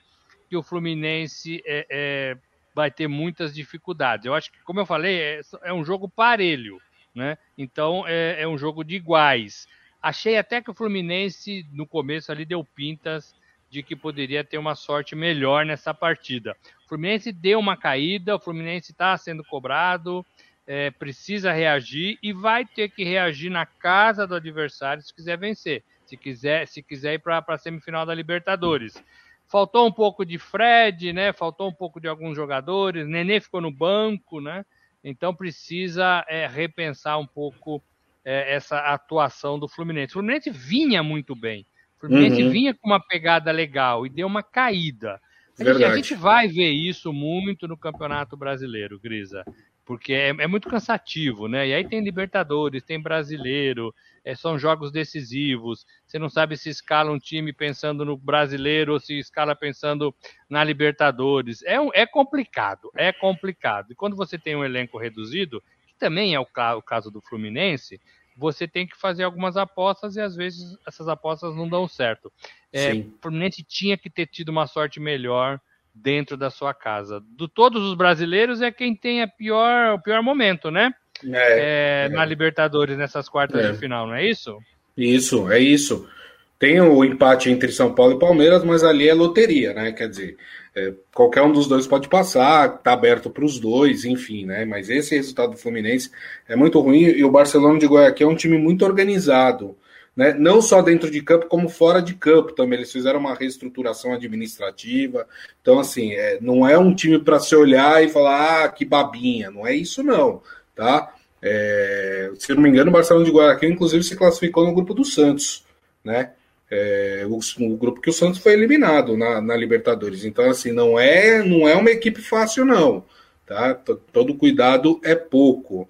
que 0.50 0.56
o 0.56 0.64
Fluminense 0.64 1.62
é, 1.66 1.86
é, 1.90 2.38
vai 2.74 2.92
ter 2.92 3.08
muitas 3.08 3.54
dificuldades. 3.54 4.26
Eu 4.26 4.34
acho 4.34 4.52
que, 4.52 4.60
como 4.64 4.80
eu 4.80 4.86
falei, 4.86 5.20
é, 5.20 5.42
é 5.64 5.74
um 5.74 5.84
jogo 5.84 6.10
parelho, 6.10 6.82
né? 7.14 7.38
Então 7.58 8.06
é, 8.08 8.42
é 8.42 8.48
um 8.48 8.58
jogo 8.58 8.84
de 8.84 8.96
iguais. 8.96 9.68
Achei 10.02 10.38
até 10.38 10.62
que 10.62 10.72
o 10.72 10.74
Fluminense, 10.74 11.66
no 11.72 11.86
começo 11.86 12.32
ali, 12.32 12.44
deu 12.44 12.64
pintas 12.64 13.36
de 13.70 13.84
que 13.84 13.96
poderia 13.96 14.44
ter 14.44 14.58
uma 14.58 14.76
sorte 14.76 15.16
melhor 15.16 15.66
nessa 15.66 15.94
partida. 15.94 16.58
O 16.86 16.90
Fluminense 16.90 17.32
deu 17.32 17.60
uma 17.60 17.78
caída, 17.78 18.36
o 18.36 18.40
Fluminense 18.40 18.92
está 18.92 19.16
sendo 19.18 19.44
cobrado, 19.44 20.26
é, 20.68 20.92
precisa 20.92 21.52
reagir 21.52 22.18
e 22.22 22.34
vai 22.34 22.66
ter 22.66 22.90
que 22.90 23.04
reagir 23.04 23.50
na 23.50 23.66
casa 23.66 24.28
do 24.28 24.36
adversário 24.36 25.04
se 25.04 25.14
quiser 25.14 25.38
vencer, 25.38 25.84
se 26.06 26.18
quiser, 26.18 26.68
se 26.68 26.82
quiser 26.82 27.14
ir 27.14 27.20
para 27.20 27.44
a 27.48 27.58
semifinal 27.58 28.06
da 28.06 28.14
Libertadores. 28.14 29.02
Faltou 29.48 29.86
um 29.86 29.92
pouco 29.92 30.26
de 30.26 30.38
Fred, 30.38 31.12
né? 31.12 31.34
Faltou 31.34 31.68
um 31.68 31.74
pouco 31.74 32.00
de 32.00 32.08
alguns 32.08 32.36
jogadores. 32.36 33.06
Nenê 33.06 33.40
ficou 33.40 33.60
no 33.60 33.70
banco, 33.70 34.40
né? 34.40 34.66
Então 35.04 35.36
precisa 35.36 36.26
é, 36.28 36.48
repensar 36.48 37.18
um 37.18 37.28
pouco 37.28 37.84
é, 38.24 38.54
essa 38.54 38.80
atuação 38.80 39.60
do 39.60 39.68
Fluminense. 39.68 40.12
O 40.12 40.14
Fluminense 40.14 40.50
vinha 40.50 41.02
muito 41.04 41.36
bem. 41.36 41.66
O 41.98 42.02
Fluminense 42.02 42.44
uhum. 42.44 42.50
vinha 42.50 42.74
com 42.74 42.88
uma 42.88 43.00
pegada 43.00 43.52
legal 43.52 44.06
e 44.06 44.10
deu 44.10 44.28
uma 44.28 44.44
caída. 44.44 45.20
A 45.60 45.64
gente, 45.64 45.84
a 45.84 45.96
gente, 45.96 46.16
vai 46.16 46.48
ver 46.48 46.72
isso 46.72 47.12
muito 47.14 47.68
no 47.68 47.78
Campeonato 47.78 48.36
Brasileiro, 48.36 49.00
Grisa, 49.00 49.44
porque 49.86 50.14
é, 50.14 50.30
é 50.30 50.48
muito 50.48 50.70
cansativo, 50.70 51.48
né? 51.48 51.68
E 51.68 51.74
aí 51.74 51.88
tem 51.88 52.04
Libertadores, 52.04 52.84
tem 52.84 53.00
Brasileiro, 53.00 53.94
é, 54.24 54.34
são 54.34 54.58
jogos 54.58 54.92
decisivos. 54.92 55.86
Você 56.08 56.18
não 56.18 56.30
sabe 56.30 56.58
se 56.58 56.70
escala 56.70 57.12
um 57.12 57.20
time 57.20 57.54
pensando 57.54 58.06
no 58.06 58.18
Brasileiro 58.18 58.94
ou 58.94 59.00
se 59.00 59.20
escala 59.20 59.56
pensando 59.56 60.16
na 60.50 60.64
Libertadores. 60.64 61.62
É, 61.64 61.80
um, 61.80 61.90
é 61.94 62.06
complicado, 62.06 62.90
é 62.96 63.12
complicado. 63.12 63.92
E 63.92 63.96
quando 63.96 64.16
você 64.16 64.38
tem 64.38 64.56
um 64.56 64.64
elenco 64.64 64.98
reduzido, 64.98 65.62
também 66.02 66.34
é 66.34 66.40
o, 66.40 66.82
caso 66.82 67.12
do 67.12 67.22
Fluminense, 67.22 68.02
você 68.36 68.68
tem 68.68 68.88
que 68.88 68.98
fazer 68.98 69.24
algumas 69.24 69.56
apostas 69.56 70.16
e 70.16 70.20
às 70.20 70.36
vezes 70.36 70.76
essas 70.86 71.08
apostas 71.08 71.56
não 71.56 71.70
dão 71.70 71.88
certo. 71.88 72.34
É, 72.74 72.92
o 72.94 73.14
Fluminense 73.22 73.64
tinha 73.64 73.96
que 73.96 74.10
ter 74.10 74.26
tido 74.26 74.50
uma 74.50 74.66
sorte 74.66 75.00
melhor 75.00 75.62
dentro 75.94 76.36
da 76.36 76.50
sua 76.50 76.74
casa. 76.74 77.24
De 77.38 77.48
todos 77.48 77.84
os 77.84 77.94
brasileiros 77.94 78.64
é 78.64 78.72
quem 78.72 78.96
tem 78.96 79.22
a 79.22 79.28
pior, 79.28 79.94
o 79.94 80.02
pior 80.02 80.24
momento, 80.24 80.72
né? 80.72 80.92
É, 81.24 81.38
é, 81.38 82.06
é. 82.06 82.10
Na 82.10 82.26
Libertadores 82.26 82.98
nessas 82.98 83.30
quartas 83.30 83.64
é. 83.64 83.72
de 83.72 83.78
final, 83.78 84.08
não 84.08 84.16
é 84.16 84.28
isso? 84.28 84.58
Isso, 84.98 85.52
é 85.52 85.60
isso. 85.60 86.10
Tem 86.58 86.82
o 86.82 87.06
empate 87.06 87.52
entre 87.52 87.72
São 87.72 87.94
Paulo 87.94 88.16
e 88.16 88.20
Palmeiras, 88.20 88.64
mas 88.64 88.84
ali 88.84 89.08
é 89.08 89.14
loteria, 89.14 89.74
né? 89.74 89.92
Quer 89.92 90.10
dizer, 90.10 90.38
é, 90.76 90.94
qualquer 91.14 91.42
um 91.42 91.52
dos 91.52 91.68
dois 91.68 91.86
pode 91.86 92.08
passar, 92.08 92.78
tá 92.78 92.94
aberto 92.94 93.30
para 93.30 93.44
os 93.44 93.60
dois, 93.60 94.06
enfim, 94.06 94.46
né? 94.46 94.64
Mas 94.64 94.90
esse 94.90 95.16
resultado 95.16 95.52
do 95.52 95.58
Fluminense 95.58 96.10
é 96.48 96.56
muito 96.56 96.80
ruim 96.80 97.04
e 97.04 97.24
o 97.24 97.32
Barcelona 97.32 97.78
de 97.78 97.86
Guayaquil 97.86 98.30
é 98.30 98.32
um 98.32 98.36
time 98.36 98.58
muito 98.58 98.86
organizado, 98.86 99.76
né? 100.16 100.34
Não 100.34 100.62
só 100.62 100.82
dentro 100.82 101.12
de 101.12 101.22
campo, 101.22 101.48
como 101.48 101.68
fora 101.68 102.02
de 102.02 102.14
campo 102.14 102.54
também. 102.54 102.80
Eles 102.80 102.92
fizeram 102.92 103.20
uma 103.20 103.36
reestruturação 103.36 104.14
administrativa. 104.14 105.28
Então, 105.62 105.80
assim, 105.80 106.14
é, 106.14 106.38
não 106.42 106.68
é 106.68 106.78
um 106.78 106.96
time 106.96 107.20
para 107.20 107.40
se 107.40 107.56
olhar 107.56 108.04
e 108.04 108.10
falar, 108.10 108.64
ah, 108.64 108.70
que 108.70 108.86
babinha. 108.86 109.52
Não 109.52 109.68
é 109.68 109.76
isso, 109.76 110.02
não, 110.02 110.42
tá? 110.76 111.14
É, 111.42 112.32
se 112.40 112.54
não 112.54 112.62
me 112.62 112.70
engano, 112.70 112.90
o 112.90 112.94
Barcelona 112.94 113.26
de 113.26 113.32
Guayaquil, 113.32 113.72
inclusive, 113.72 114.04
se 114.04 114.16
classificou 114.16 114.66
no 114.66 114.74
grupo 114.74 114.94
do 114.94 115.04
Santos, 115.04 115.66
né? 116.04 116.32
É, 116.72 117.26
o, 117.28 117.40
o, 117.66 117.76
grupo 117.76 118.00
que 118.00 118.10
o 118.10 118.14
Santos 118.14 118.40
foi 118.40 118.54
eliminado 118.54 119.18
na, 119.18 119.42
na, 119.42 119.56
Libertadores. 119.58 120.24
Então, 120.24 120.50
assim, 120.50 120.72
não 120.72 120.98
é, 120.98 121.44
não 121.44 121.68
é 121.68 121.76
uma 121.76 121.92
equipe 121.92 122.22
fácil, 122.22 122.64
não. 122.64 123.04
Tá? 123.46 123.74
Todo 124.14 124.36
cuidado 124.36 125.00
é 125.04 125.14
pouco. 125.14 125.88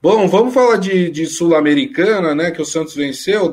Bom, 0.00 0.26
vamos 0.26 0.54
falar 0.54 0.76
de, 0.76 1.10
de 1.10 1.26
Sul-Americana, 1.26 2.34
né? 2.34 2.50
Que 2.50 2.62
o 2.62 2.64
Santos 2.64 2.94
venceu 2.94 3.52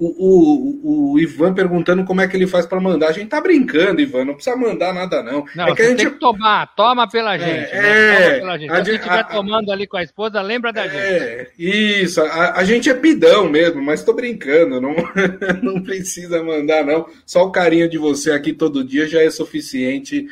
o, 0.00 0.06
o, 0.08 1.12
o, 1.12 1.20
Ivan 1.20 1.52
perguntando 1.52 2.04
como 2.04 2.22
é 2.22 2.26
que 2.26 2.34
ele 2.34 2.46
faz 2.46 2.64
para 2.64 2.80
mandar. 2.80 3.08
A 3.08 3.12
gente 3.12 3.28
tá 3.28 3.38
brincando, 3.38 4.00
Ivan, 4.00 4.24
não 4.24 4.34
precisa 4.34 4.56
mandar 4.56 4.94
nada, 4.94 5.22
não. 5.22 5.44
Não, 5.54 5.68
é 5.68 5.74
que 5.74 5.82
a 5.82 5.88
gente... 5.88 5.98
tem 5.98 6.10
que 6.10 6.18
tomar, 6.18 6.74
toma 6.74 7.06
pela 7.06 7.34
é, 7.34 7.38
gente. 7.38 7.70
É, 7.70 7.82
né? 7.82 8.22
toma 8.22 8.40
pela 8.40 8.58
gente. 8.58 8.70
Se 8.70 8.76
a 8.76 8.84
gente 8.84 8.96
estiver 8.96 9.28
tomando 9.28 9.70
ali 9.70 9.86
com 9.86 9.98
a 9.98 10.02
esposa, 10.02 10.40
lembra 10.40 10.72
da 10.72 10.86
é, 10.86 10.88
gente. 10.88 12.02
Isso, 12.02 12.22
a, 12.22 12.58
a, 12.58 12.64
gente 12.64 12.88
é 12.88 12.94
pidão 12.94 13.46
mesmo, 13.46 13.82
mas 13.82 14.02
tô 14.02 14.14
brincando, 14.14 14.80
não, 14.80 14.94
não 15.62 15.82
precisa 15.82 16.42
mandar, 16.42 16.82
não. 16.82 17.06
Só 17.26 17.44
o 17.44 17.52
carinho 17.52 17.88
de 17.88 17.98
você 17.98 18.32
aqui 18.32 18.54
todo 18.54 18.82
dia 18.82 19.06
já 19.06 19.20
é 19.20 19.28
suficiente 19.28 20.26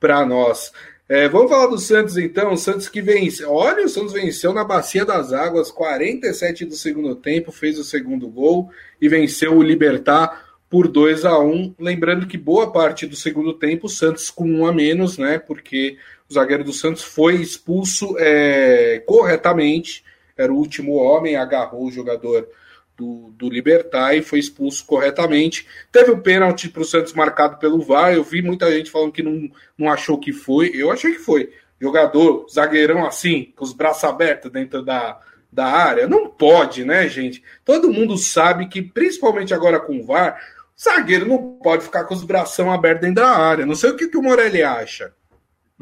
para 0.00 0.26
nós. 0.26 0.72
É, 1.14 1.28
vamos 1.28 1.50
falar 1.50 1.66
do 1.66 1.76
Santos 1.76 2.16
então. 2.16 2.54
O 2.54 2.56
Santos 2.56 2.88
que 2.88 3.02
vence. 3.02 3.44
Olha, 3.44 3.84
o 3.84 3.88
Santos 3.88 4.14
venceu 4.14 4.50
na 4.54 4.64
Bacia 4.64 5.04
das 5.04 5.30
Águas, 5.30 5.70
47 5.70 6.64
do 6.64 6.74
segundo 6.74 7.14
tempo, 7.14 7.52
fez 7.52 7.78
o 7.78 7.84
segundo 7.84 8.26
gol 8.30 8.70
e 8.98 9.10
venceu 9.10 9.54
o 9.54 9.62
Libertar 9.62 10.56
por 10.70 10.88
2 10.88 11.26
a 11.26 11.38
1 11.38 11.74
Lembrando 11.78 12.26
que 12.26 12.38
boa 12.38 12.72
parte 12.72 13.06
do 13.06 13.14
segundo 13.14 13.52
tempo, 13.52 13.88
o 13.88 13.90
Santos 13.90 14.30
com 14.30 14.46
um 14.46 14.64
a 14.64 14.72
menos, 14.72 15.18
né? 15.18 15.38
Porque 15.38 15.98
o 16.30 16.32
zagueiro 16.32 16.64
do 16.64 16.72
Santos 16.72 17.02
foi 17.02 17.34
expulso 17.34 18.16
é, 18.18 19.02
corretamente, 19.06 20.02
era 20.34 20.50
o 20.50 20.56
último 20.56 20.94
homem, 20.94 21.36
agarrou 21.36 21.84
o 21.84 21.92
jogador 21.92 22.48
do, 22.96 23.32
do 23.36 23.48
Libertar 23.48 24.14
e 24.14 24.22
foi 24.22 24.38
expulso 24.38 24.84
corretamente. 24.84 25.66
Teve 25.90 26.10
o 26.10 26.20
pênalti 26.20 26.68
para 26.68 26.82
o 26.82 26.84
Santos 26.84 27.12
marcado 27.12 27.58
pelo 27.58 27.80
VAR. 27.80 28.12
Eu 28.12 28.22
vi 28.22 28.42
muita 28.42 28.70
gente 28.70 28.90
falando 28.90 29.12
que 29.12 29.22
não, 29.22 29.50
não 29.76 29.90
achou 29.90 30.18
que 30.18 30.32
foi. 30.32 30.70
Eu 30.74 30.90
achei 30.90 31.12
que 31.12 31.18
foi. 31.18 31.52
Jogador, 31.80 32.46
zagueirão 32.48 33.06
assim, 33.06 33.52
com 33.56 33.64
os 33.64 33.72
braços 33.72 34.04
abertos 34.04 34.52
dentro 34.52 34.82
da, 34.82 35.18
da 35.50 35.66
área. 35.66 36.06
Não 36.06 36.28
pode, 36.28 36.84
né, 36.84 37.08
gente? 37.08 37.42
Todo 37.64 37.92
mundo 37.92 38.16
sabe 38.16 38.68
que, 38.68 38.80
principalmente 38.80 39.52
agora 39.52 39.80
com 39.80 39.98
o 39.98 40.04
VAR, 40.04 40.40
zagueiro 40.80 41.26
não 41.26 41.58
pode 41.62 41.84
ficar 41.84 42.04
com 42.04 42.14
os 42.14 42.24
bração 42.24 42.72
abertos 42.72 43.02
dentro 43.02 43.22
da 43.22 43.30
área. 43.30 43.66
Não 43.66 43.74
sei 43.74 43.90
o 43.90 43.96
que, 43.96 44.08
que 44.08 44.16
o 44.16 44.22
Morelli 44.22 44.62
acha. 44.62 45.12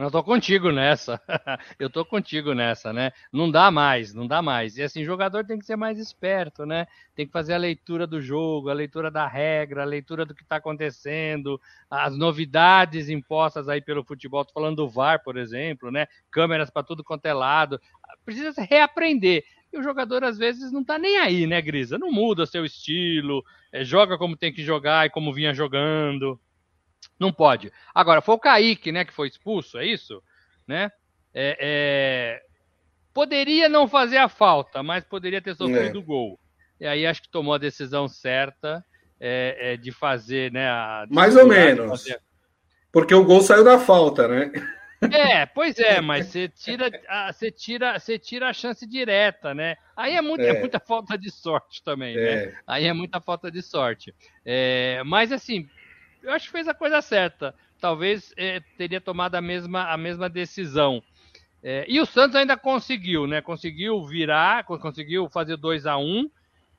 Eu 0.01 0.11
tô 0.11 0.25
contigo 0.25 0.73
nessa. 0.73 1.21
eu 1.79 1.91
tô 1.91 2.07
contigo 2.07 2.55
nessa, 2.55 2.91
né? 2.91 3.13
Não 3.31 3.51
dá 3.51 3.71
mais, 3.71 4.15
não 4.15 4.27
dá 4.27 4.41
mais. 4.41 4.79
E 4.79 4.83
assim, 4.83 5.05
jogador 5.05 5.45
tem 5.45 5.59
que 5.59 5.67
ser 5.67 5.77
mais 5.77 5.99
esperto, 5.99 6.65
né? 6.65 6.87
Tem 7.15 7.27
que 7.27 7.33
fazer 7.33 7.53
a 7.53 7.59
leitura 7.59 8.07
do 8.07 8.19
jogo, 8.19 8.71
a 8.71 8.73
leitura 8.73 9.11
da 9.11 9.27
regra, 9.27 9.83
a 9.83 9.85
leitura 9.85 10.25
do 10.25 10.35
que 10.35 10.43
está 10.43 10.57
acontecendo, 10.57 11.61
as 11.91 12.17
novidades 12.17 13.11
impostas 13.11 13.69
aí 13.69 13.83
pelo 13.83 14.03
futebol. 14.03 14.43
Tô 14.43 14.55
falando 14.55 14.77
do 14.77 14.89
VAR, 14.89 15.23
por 15.23 15.37
exemplo, 15.37 15.91
né? 15.91 16.07
Câmeras 16.31 16.71
para 16.71 16.83
tudo 16.83 17.05
quanto 17.05 17.27
é 17.27 17.35
lado. 17.35 17.79
Precisa 18.25 18.63
reaprender. 18.63 19.45
E 19.71 19.79
o 19.79 19.83
jogador, 19.83 20.25
às 20.25 20.39
vezes, 20.39 20.73
não 20.73 20.83
tá 20.83 20.99
nem 20.99 21.19
aí, 21.19 21.47
né, 21.47 21.61
Grisa? 21.61 21.99
Não 21.99 22.11
muda 22.11 22.47
seu 22.47 22.65
estilo, 22.65 23.45
é, 23.71 23.85
joga 23.85 24.17
como 24.17 24.35
tem 24.35 24.51
que 24.51 24.65
jogar 24.65 25.07
e 25.07 25.11
como 25.11 25.33
vinha 25.33 25.53
jogando. 25.53 26.41
Não 27.21 27.31
pode. 27.31 27.71
Agora, 27.95 28.23
foi 28.23 28.35
o 28.35 28.39
Kaique, 28.39 28.91
né, 28.91 29.05
que 29.05 29.13
foi 29.13 29.29
expulso, 29.29 29.77
é 29.77 29.85
isso? 29.85 30.23
Né? 30.67 30.91
É, 31.35 31.57
é... 31.61 32.43
Poderia 33.13 33.69
não 33.69 33.87
fazer 33.87 34.17
a 34.17 34.29
falta, 34.29 34.83
mas 34.83 35.05
poderia 35.05 35.43
ter 35.43 35.55
sofrido 35.55 35.99
o 35.99 36.03
é. 36.03 36.05
gol. 36.05 36.41
E 36.81 36.87
aí 36.87 37.07
acho 37.07 37.21
que 37.21 37.29
tomou 37.29 37.53
a 37.53 37.59
decisão 37.59 38.09
certa 38.09 38.83
é, 39.21 39.73
é, 39.73 39.77
de 39.77 39.93
fazer, 39.93 40.51
né? 40.51 40.67
A, 40.69 41.05
Mais 41.11 41.37
ou 41.37 41.47
menos. 41.47 42.05
Fazer... 42.05 42.21
Porque 42.91 43.15
o 43.15 43.25
gol 43.25 43.43
saiu 43.43 43.63
da 43.63 43.79
falta, 43.79 44.27
né? 44.27 44.51
É, 45.13 45.47
pois 45.47 45.79
é, 45.79 46.01
mas 46.01 46.27
você 46.27 46.49
tira, 46.49 46.91
você 47.33 47.51
tira, 47.51 47.99
você 47.99 48.19
tira 48.19 48.49
a 48.49 48.53
chance 48.53 48.87
direta, 48.87 49.55
né? 49.55 49.77
Aí 49.97 50.15
é, 50.15 50.23
muito, 50.23 50.43
é. 50.43 50.49
é 50.49 50.61
muita 50.61 50.79
falta 50.79 51.17
de 51.17 51.31
sorte 51.31 51.83
também, 51.83 52.17
né? 52.17 52.55
Aí 52.67 52.87
é 52.87 52.93
muita 52.93 53.21
falta 53.21 53.51
de 53.51 53.63
sorte. 53.63 54.15
mas 55.07 55.33
assim, 55.33 55.69
eu 56.23 56.33
acho 56.33 56.47
que 56.47 56.53
fez 56.53 56.69
a 56.69 56.75
coisa 56.75 57.01
certa. 57.01 57.55
Talvez 57.81 58.33
é, 58.37 58.61
teria 58.77 59.01
tomado 59.01 59.35
a 59.35 59.41
mesma, 59.41 59.91
a 59.91 59.97
mesma 59.97 60.29
decisão. 60.29 61.03
É, 61.63 61.85
e 61.89 62.01
o 62.01 62.07
Santos 62.07 62.37
ainda 62.37 62.57
conseguiu, 62.57 63.27
né? 63.27 63.41
Conseguiu 63.41 64.05
virar, 64.05 64.65
conseguiu 64.65 65.29
fazer 65.29 65.57
2 65.57 65.87
a 65.87 65.97
1 65.97 66.03
um, 66.03 66.31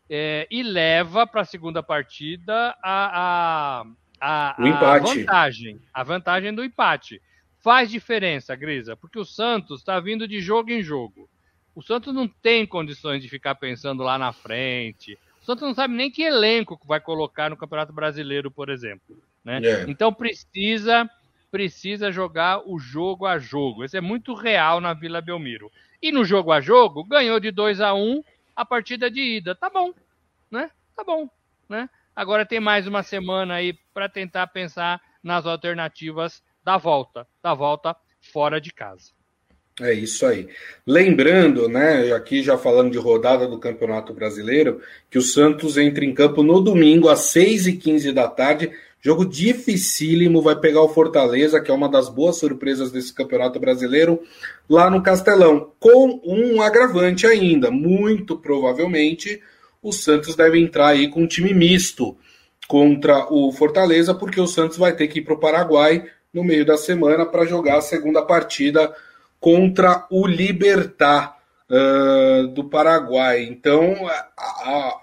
é, 0.10 0.48
e 0.50 0.64
leva 0.64 1.26
para 1.26 1.42
a 1.42 1.46
segunda 1.46 1.82
partida 1.84 2.76
a, 2.82 3.82
a, 3.82 3.86
a, 4.20 4.50
a 4.52 5.00
vantagem. 5.00 5.80
A 5.94 6.04
vantagem 6.04 6.54
do 6.54 6.64
empate. 6.64 7.22
Faz 7.60 7.92
diferença, 7.92 8.56
Grisa, 8.56 8.96
porque 8.96 9.20
o 9.20 9.26
Santos 9.26 9.82
está 9.82 10.00
vindo 10.00 10.28
de 10.28 10.40
jogo 10.42 10.72
em 10.72 10.82
jogo. 10.82 11.30
O 11.76 11.82
Santos 11.82 12.14
não 12.14 12.28
tem 12.28 12.66
condições 12.66 13.22
de 13.22 13.30
ficar 13.30 13.56
pensando 13.56 14.04
lá 14.04 14.18
na 14.18 14.34
frente. 14.34 15.18
O 15.42 15.46
Santos 15.46 15.64
não 15.64 15.74
sabe 15.74 15.94
nem 15.94 16.12
que 16.12 16.24
elenco 16.24 16.80
vai 16.86 17.00
colocar 17.00 17.50
no 17.50 17.58
Campeonato 17.58 17.94
Brasileiro, 17.94 18.52
por 18.52 18.70
exemplo. 18.70 19.16
Né? 19.44 19.62
É. 19.64 19.86
Então 19.88 20.14
precisa 20.14 21.10
precisa 21.52 22.12
jogar 22.12 22.62
o 22.66 22.80
jogo 22.80 23.26
a 23.26 23.38
jogo. 23.38 23.84
Isso 23.84 23.98
é 23.98 24.02
muito 24.02 24.34
real 24.34 24.80
na 24.80 24.94
Vila 24.94 25.20
Belmiro. 25.20 25.70
E 26.02 26.12
no 26.12 26.24
jogo 26.24 26.52
a 26.52 26.62
jogo, 26.62 27.04
ganhou 27.04 27.40
de 27.40 27.52
2 27.52 27.82
a 27.82 27.94
1 27.94 28.00
um 28.00 28.24
a 28.56 28.64
partida 28.64 29.12
de 29.12 29.22
ida. 29.22 29.54
Tá 29.54 29.70
bom, 29.70 29.94
né? 30.50 30.72
Tá 30.96 31.04
bom, 31.04 31.30
né? 31.68 31.90
Agora 32.16 32.46
tem 32.46 32.60
mais 32.60 32.88
uma 32.88 33.04
semana 33.04 33.56
aí 33.56 33.74
para 33.94 34.08
tentar 34.08 34.48
pensar 34.48 35.02
nas 35.22 35.46
alternativas 35.46 36.42
da 36.64 36.78
volta, 36.78 37.28
da 37.44 37.54
volta 37.54 37.96
fora 38.22 38.60
de 38.60 38.72
casa. 38.72 39.12
É 39.80 39.94
isso 39.94 40.26
aí. 40.26 40.48
Lembrando, 40.86 41.68
né, 41.68 42.12
aqui 42.14 42.44
já 42.44 42.58
falando 42.58 42.92
de 42.92 42.98
rodada 42.98 43.48
do 43.48 43.58
Campeonato 43.58 44.14
Brasileiro, 44.14 44.82
que 45.10 45.18
o 45.18 45.22
Santos 45.22 45.78
entra 45.78 46.04
em 46.04 46.14
campo 46.14 46.44
no 46.44 46.62
domingo 46.62 47.10
às 47.10 47.22
6h15 47.34 48.12
da 48.12 48.28
tarde 48.28 48.72
Jogo 49.02 49.26
dificílimo, 49.26 50.42
vai 50.42 50.56
pegar 50.56 50.82
o 50.82 50.90
Fortaleza, 50.90 51.60
que 51.60 51.72
é 51.72 51.74
uma 51.74 51.90
das 51.90 52.08
boas 52.08 52.38
surpresas 52.38 52.92
desse 52.92 53.14
Campeonato 53.14 53.60
Brasileiro, 53.60 54.22
lá 54.70 54.90
no 54.90 55.02
Castelão, 55.02 55.72
com 55.80 56.22
um 56.24 56.62
agravante 56.62 57.26
ainda. 57.26 57.72
Muito 57.72 58.38
provavelmente 58.38 59.42
o 59.82 59.92
Santos 59.92 60.36
deve 60.36 60.60
entrar 60.60 60.90
aí 60.90 61.10
com 61.10 61.24
um 61.24 61.28
time 61.28 61.54
misto 61.54 62.16
contra 62.68 63.26
o 63.34 63.52
Fortaleza, 63.52 64.14
porque 64.14 64.40
o 64.40 64.48
Santos 64.48 64.78
vai 64.78 64.96
ter 64.96 65.08
que 65.08 65.20
ir 65.20 65.24
para 65.24 65.34
o 65.34 65.40
Paraguai 65.40 66.06
no 66.34 66.44
meio 66.44 66.66
da 66.66 66.78
semana 66.78 67.26
para 67.26 67.46
jogar 67.46 67.78
a 67.78 67.82
segunda 67.82 68.22
partida 68.22 68.96
contra 69.40 70.06
o 70.12 70.28
Libertar. 70.28 71.42
uh, 71.72 72.48
do 72.50 72.66
Paraguai. 72.66 73.44
Então, 73.44 73.96
a, 74.08 74.28
a, 74.38 75.02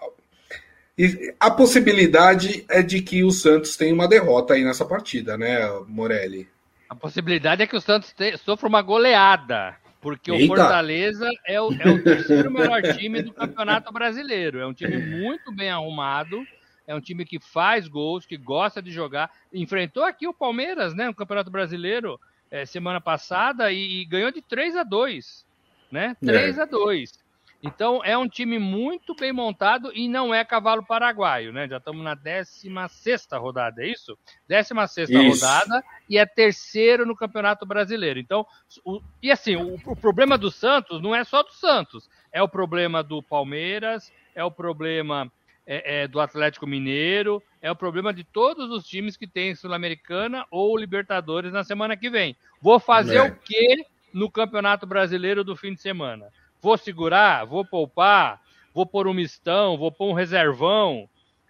a, 1.38 1.50
possibilidade 1.50 2.64
é 2.68 2.82
de 2.82 3.00
que 3.02 3.22
o 3.24 3.30
Santos 3.30 3.76
tenha 3.76 3.94
uma 3.94 4.08
derrota 4.08 4.54
aí 4.54 4.64
nessa 4.64 4.84
partida, 4.84 5.36
né, 5.36 5.58
Morelli? 5.86 6.48
A 6.88 6.94
possibilidade 6.94 7.62
é 7.62 7.66
que 7.66 7.76
o 7.76 7.80
Santos 7.80 8.12
te, 8.12 8.36
sofra 8.38 8.68
uma 8.68 8.82
goleada. 8.82 9.76
Porque 10.00 10.30
Eita. 10.30 10.44
o 10.44 10.46
Fortaleza 10.46 11.28
é 11.44 11.60
o, 11.60 11.72
é 11.72 11.88
o 11.88 12.02
terceiro 12.02 12.50
melhor 12.50 12.80
time 12.96 13.20
do 13.20 13.32
Campeonato 13.32 13.92
Brasileiro. 13.92 14.60
É 14.60 14.66
um 14.66 14.72
time 14.72 14.96
muito 14.96 15.52
bem 15.52 15.70
arrumado, 15.70 16.46
é 16.86 16.94
um 16.94 17.00
time 17.00 17.24
que 17.24 17.40
faz 17.40 17.88
gols, 17.88 18.24
que 18.24 18.36
gosta 18.36 18.80
de 18.80 18.92
jogar. 18.92 19.30
Enfrentou 19.52 20.04
aqui 20.04 20.28
o 20.28 20.32
Palmeiras, 20.32 20.94
né, 20.94 21.06
no 21.06 21.14
Campeonato 21.14 21.50
Brasileiro, 21.50 22.18
é, 22.48 22.64
semana 22.64 23.00
passada, 23.00 23.72
e, 23.72 24.02
e, 24.02 24.04
ganhou 24.04 24.30
de 24.30 24.40
3 24.40 24.76
a 24.76 24.84
2 24.84 25.48
né? 25.90 26.16
3 26.20 26.58
é. 26.58 26.62
a 26.62 26.64
2 26.64 27.17
então 27.62 28.04
é 28.04 28.16
um 28.16 28.28
time 28.28 28.58
muito 28.58 29.14
bem 29.14 29.32
montado 29.32 29.90
e 29.92 30.08
não 30.08 30.32
é 30.32 30.44
cavalo 30.44 30.84
paraguaio, 30.84 31.52
né? 31.52 31.66
Já 31.66 31.78
estamos 31.78 32.04
na 32.04 32.14
16 32.14 33.26
rodada, 33.32 33.82
é 33.82 33.88
isso? 33.88 34.16
16 34.46 35.10
rodada 35.10 35.82
e 36.08 36.18
é 36.18 36.24
terceiro 36.24 37.04
no 37.04 37.16
Campeonato 37.16 37.66
Brasileiro. 37.66 38.20
Então, 38.20 38.46
o, 38.84 39.00
e 39.20 39.32
assim, 39.32 39.56
o, 39.56 39.74
o, 39.74 39.96
problema 39.96 40.38
do 40.38 40.50
Santos 40.50 41.02
não 41.02 41.14
é 41.14 41.24
só 41.24 41.42
do 41.42 41.52
Santos, 41.52 42.08
é 42.32 42.40
o 42.40 42.48
problema 42.48 43.02
do 43.02 43.20
Palmeiras, 43.20 44.12
é 44.36 44.44
o 44.44 44.52
problema 44.52 45.30
é, 45.66 46.02
é, 46.02 46.08
do 46.08 46.20
Atlético 46.20 46.66
Mineiro, 46.66 47.42
é 47.60 47.72
o 47.72 47.76
problema 47.76 48.14
de 48.14 48.22
todos 48.22 48.70
os 48.70 48.86
times 48.86 49.16
que 49.16 49.26
têm 49.26 49.56
Sul-Americana 49.56 50.46
ou 50.48 50.78
Libertadores 50.78 51.52
na 51.52 51.64
semana 51.64 51.96
que 51.96 52.08
vem. 52.08 52.36
Vou 52.62 52.78
fazer 52.78 53.16
é. 53.16 53.22
o 53.22 53.34
quê 53.34 53.84
no 54.14 54.30
Campeonato 54.30 54.86
Brasileiro 54.86 55.42
do 55.42 55.56
fim 55.56 55.74
de 55.74 55.80
semana? 55.80 56.28
Vou 56.60 56.76
segurar? 56.76 57.44
Vou 57.44 57.64
poupar? 57.64 58.40
Vou 58.74 58.86
pôr 58.86 59.06
um 59.06 59.14
mistão? 59.14 59.76
Vou 59.76 59.90
pôr 59.90 60.10
um 60.10 60.14
reservão? 60.14 61.08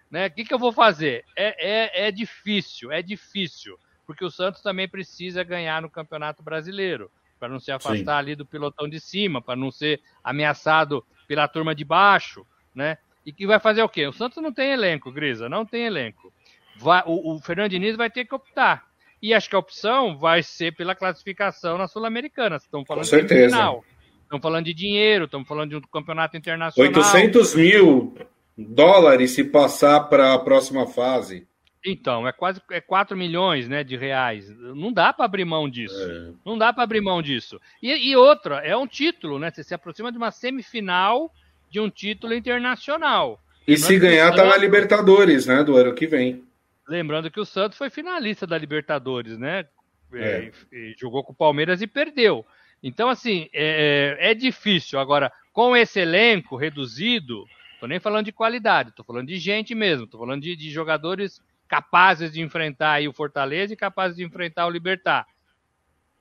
Né? 0.09 0.27
O 0.27 0.31
que, 0.31 0.45
que 0.45 0.53
eu 0.53 0.59
vou 0.59 0.71
fazer? 0.71 1.23
É, 1.35 2.03
é, 2.03 2.07
é 2.07 2.11
difícil, 2.11 2.91
é 2.91 3.01
difícil, 3.01 3.77
porque 4.07 4.25
o 4.25 4.31
Santos 4.31 4.61
também 4.61 4.87
precisa 4.87 5.43
ganhar 5.43 5.81
no 5.81 5.89
Campeonato 5.89 6.41
Brasileiro, 6.41 7.11
para 7.39 7.47
não 7.47 7.59
se 7.59 7.71
afastar 7.71 8.13
Sim. 8.13 8.19
ali 8.19 8.35
do 8.35 8.45
pilotão 8.45 8.89
de 8.89 8.99
cima, 8.99 9.41
para 9.41 9.55
não 9.55 9.69
ser 9.71 10.01
ameaçado 10.23 11.05
pela 11.27 11.47
turma 11.47 11.75
de 11.75 11.85
baixo, 11.85 12.45
né? 12.73 12.97
E 13.25 13.31
que 13.31 13.45
vai 13.45 13.59
fazer 13.59 13.83
o 13.83 13.89
quê? 13.89 14.07
O 14.07 14.13
Santos 14.13 14.41
não 14.41 14.51
tem 14.51 14.71
elenco, 14.71 15.11
Grisa, 15.11 15.47
não 15.47 15.63
tem 15.65 15.85
elenco. 15.85 16.33
Vai, 16.77 17.03
o, 17.05 17.35
o 17.35 17.39
Fernando 17.39 17.69
Diniz 17.69 17.95
vai 17.95 18.09
ter 18.09 18.25
que 18.25 18.33
optar. 18.33 18.89
E 19.21 19.33
acho 19.33 19.49
que 19.49 19.55
a 19.55 19.59
opção 19.59 20.17
vai 20.17 20.41
ser 20.41 20.73
pela 20.75 20.95
classificação 20.95 21.77
na 21.77 21.87
Sul-Americana. 21.87 22.55
Estão 22.55 22.85
falando 22.85 23.03
Com 23.03 23.09
certeza. 23.09 23.47
de 23.47 23.53
final. 23.53 23.83
Estamos 24.29 24.43
falando 24.43 24.65
de 24.65 24.75
dinheiro, 24.75 25.25
estamos 25.25 25.47
falando 25.47 25.71
de 25.71 25.75
um 25.77 25.81
campeonato 25.81 26.37
internacional. 26.37 26.87
800 26.87 27.55
mil 27.55 28.13
dólares 28.55 29.31
se 29.31 29.43
passar 29.43 30.01
para 30.01 30.35
a 30.35 30.37
próxima 30.37 30.85
fase. 30.85 31.47
Então, 31.83 32.27
é 32.27 32.31
quase 32.31 32.61
é 32.69 32.79
4 32.79 33.17
milhões 33.17 33.67
né, 33.67 33.83
de 33.83 33.97
reais. 33.97 34.47
Não 34.75 34.93
dá 34.93 35.11
para 35.11 35.25
abrir 35.25 35.45
mão 35.45 35.67
disso. 35.67 35.99
É. 35.99 36.31
Não 36.45 36.59
dá 36.59 36.71
para 36.71 36.83
abrir 36.83 37.01
mão 37.01 37.23
disso. 37.23 37.59
E, 37.81 38.11
e, 38.11 38.15
outra, 38.15 38.57
é 38.57 38.77
um 38.77 38.85
título, 38.85 39.39
né? 39.39 39.49
Você 39.49 39.63
se 39.63 39.73
aproxima 39.73 40.11
de 40.11 40.19
uma 40.19 40.29
semifinal 40.29 41.33
de 41.71 41.79
um 41.79 41.89
título 41.89 42.35
internacional. 42.35 43.41
E 43.67 43.77
se 43.77 43.97
ganhar, 43.97 44.35
tá 44.35 44.45
na 44.45 44.57
Libertadores, 44.57 45.47
né? 45.47 45.63
Do 45.63 45.75
ano 45.75 45.95
que 45.95 46.05
vem. 46.05 46.43
Lembrando 46.87 47.31
que 47.31 47.39
o 47.39 47.45
Santos 47.45 47.79
foi 47.79 47.89
finalista 47.89 48.45
da 48.45 48.59
Libertadores, 48.59 49.39
né? 49.39 49.65
É. 50.13 50.51
E, 50.71 50.91
e 50.91 50.95
jogou 50.99 51.23
com 51.23 51.33
o 51.33 51.35
Palmeiras 51.35 51.81
e 51.81 51.87
perdeu. 51.87 52.45
Então, 52.81 53.09
assim, 53.09 53.49
é, 53.53 54.17
é, 54.19 54.31
é 54.31 54.33
difícil. 54.33 54.99
Agora, 54.99 55.31
com 55.51 55.75
esse 55.75 55.99
elenco 55.99 56.55
reduzido, 56.55 57.45
tô 57.79 57.87
nem 57.87 57.99
falando 57.99 58.25
de 58.25 58.31
qualidade, 58.31 58.93
tô 58.93 59.03
falando 59.03 59.27
de 59.27 59.37
gente 59.37 59.75
mesmo, 59.75 60.07
tô 60.07 60.17
falando 60.17 60.41
de, 60.41 60.55
de 60.55 60.69
jogadores 60.69 61.41
capazes 61.67 62.31
de 62.31 62.41
enfrentar 62.41 63.01
o 63.07 63.13
Fortaleza 63.13 63.73
e 63.73 63.77
capazes 63.77 64.17
de 64.17 64.23
enfrentar 64.23 64.65
o 64.65 64.69
Libertar. 64.69 65.27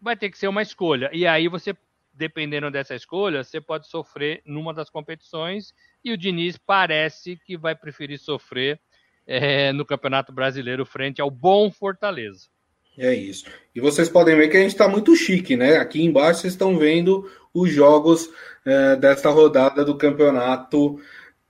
Vai 0.01 0.17
ter 0.17 0.31
que 0.31 0.39
ser 0.39 0.49
uma 0.49 0.63
escolha. 0.63 1.11
E 1.13 1.27
aí 1.27 1.49
você, 1.49 1.77
dependendo 2.13 2.71
dessa 2.71 2.95
escolha, 2.95 3.43
você 3.43 3.61
pode 3.61 3.89
sofrer 3.89 4.43
numa 4.45 4.75
das 4.75 4.91
competições 4.91 5.73
e 6.05 6.13
o 6.13 6.19
Diniz 6.19 6.59
parece 6.59 7.37
que 7.45 7.57
vai 7.57 7.75
preferir 7.75 8.19
sofrer 8.19 8.81
é, 9.27 9.73
no 9.73 9.85
Campeonato 9.85 10.33
Brasileiro 10.33 10.85
frente 10.85 11.21
ao 11.21 11.31
bom 11.31 11.71
Fortaleza. 11.71 12.49
É 12.99 13.15
isso. 13.15 13.45
E 13.73 13.81
vocês 13.81 14.09
podem 14.09 14.37
ver 14.37 14.49
que 14.49 14.57
a 14.57 14.61
gente 14.61 14.73
está 14.73 14.89
muito 14.89 15.15
chique, 15.15 15.57
né? 15.57 15.77
Aqui 15.77 16.03
embaixo 16.03 16.41
vocês 16.41 16.55
estão 16.55 16.77
vendo 16.77 17.31
os 17.55 17.71
jogos 17.71 18.29
é, 18.67 18.97
desta 18.97 19.31
rodada 19.31 19.85
do 19.85 19.97
campeonato 19.97 21.01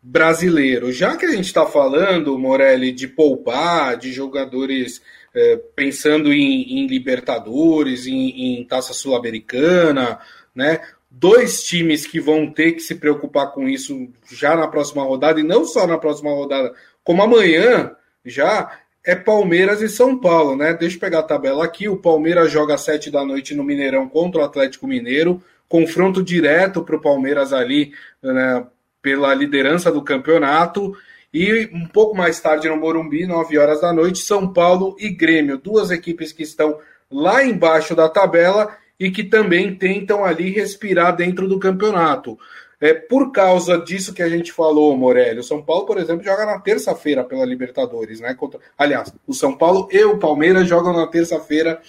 brasileiro. 0.02 0.92
Já 0.92 1.16
que 1.16 1.24
a 1.24 1.30
gente 1.30 1.46
está 1.46 1.64
falando, 1.64 2.38
Morelli, 2.38 2.92
de 2.92 3.08
poupar, 3.08 3.96
de 3.96 4.12
jogadores 4.12 5.00
é, 5.34 5.56
pensando 5.74 6.32
em, 6.32 6.80
em 6.80 6.86
Libertadores, 6.86 8.06
em, 8.06 8.58
em 8.58 8.64
Taça 8.64 8.92
Sul-Americana, 8.92 10.18
né? 10.54 10.80
Dois 11.10 11.62
times 11.62 12.06
que 12.06 12.20
vão 12.20 12.52
ter 12.52 12.72
que 12.72 12.80
se 12.80 12.94
preocupar 12.94 13.52
com 13.52 13.66
isso 13.66 14.08
já 14.30 14.54
na 14.54 14.68
próxima 14.68 15.02
rodada, 15.02 15.40
e 15.40 15.42
não 15.42 15.64
só 15.64 15.86
na 15.86 15.96
próxima 15.96 16.30
rodada, 16.30 16.74
como 17.02 17.22
amanhã 17.22 17.92
já 18.24 18.78
é 19.08 19.14
Palmeiras 19.14 19.80
e 19.80 19.88
São 19.88 20.18
Paulo, 20.18 20.54
né? 20.54 20.74
Deixa 20.74 20.96
eu 20.96 21.00
pegar 21.00 21.20
a 21.20 21.22
tabela 21.22 21.64
aqui. 21.64 21.88
O 21.88 21.96
Palmeiras 21.96 22.52
joga 22.52 22.74
às 22.74 22.82
sete 22.82 23.10
da 23.10 23.24
noite 23.24 23.54
no 23.54 23.64
Mineirão 23.64 24.06
contra 24.06 24.42
o 24.42 24.44
Atlético 24.44 24.86
Mineiro. 24.86 25.42
Confronto 25.66 26.22
direto 26.22 26.82
para 26.82 26.94
o 26.94 27.00
Palmeiras 27.00 27.54
ali, 27.54 27.94
né, 28.22 28.66
pela 29.00 29.32
liderança 29.32 29.90
do 29.90 30.02
campeonato. 30.02 30.94
E 31.32 31.70
um 31.72 31.86
pouco 31.86 32.14
mais 32.14 32.38
tarde 32.38 32.68
no 32.68 32.76
Morumbi, 32.76 33.26
9 33.26 33.56
horas 33.56 33.80
da 33.80 33.94
noite, 33.94 34.18
São 34.18 34.52
Paulo 34.52 34.94
e 34.98 35.08
Grêmio. 35.08 35.56
Duas 35.56 35.90
equipes 35.90 36.30
que 36.30 36.42
estão 36.42 36.78
lá 37.10 37.42
embaixo 37.42 37.96
da 37.96 38.10
tabela 38.10 38.76
e 39.00 39.10
que 39.10 39.24
também 39.24 39.74
tentam 39.74 40.22
ali 40.22 40.50
respirar 40.50 41.16
dentro 41.16 41.48
do 41.48 41.58
campeonato. 41.58 42.38
É, 42.80 42.94
por 42.94 43.32
causa 43.32 43.76
disso 43.78 44.14
que 44.14 44.22
a 44.22 44.28
gente 44.28 44.52
falou, 44.52 44.96
Morelli, 44.96 45.40
o 45.40 45.42
São 45.42 45.60
Paulo, 45.60 45.84
por 45.84 45.98
exemplo, 45.98 46.24
joga 46.24 46.46
na 46.46 46.60
terça-feira 46.60 47.24
pela 47.24 47.44
Libertadores, 47.44 48.20
né? 48.20 48.34
Contra... 48.34 48.60
Aliás, 48.76 49.12
o 49.26 49.34
São 49.34 49.56
Paulo 49.56 49.88
e 49.90 50.04
o 50.04 50.18
Palmeiras 50.18 50.68
jogam 50.68 50.92
na 50.92 51.06
terça-feira 51.08 51.80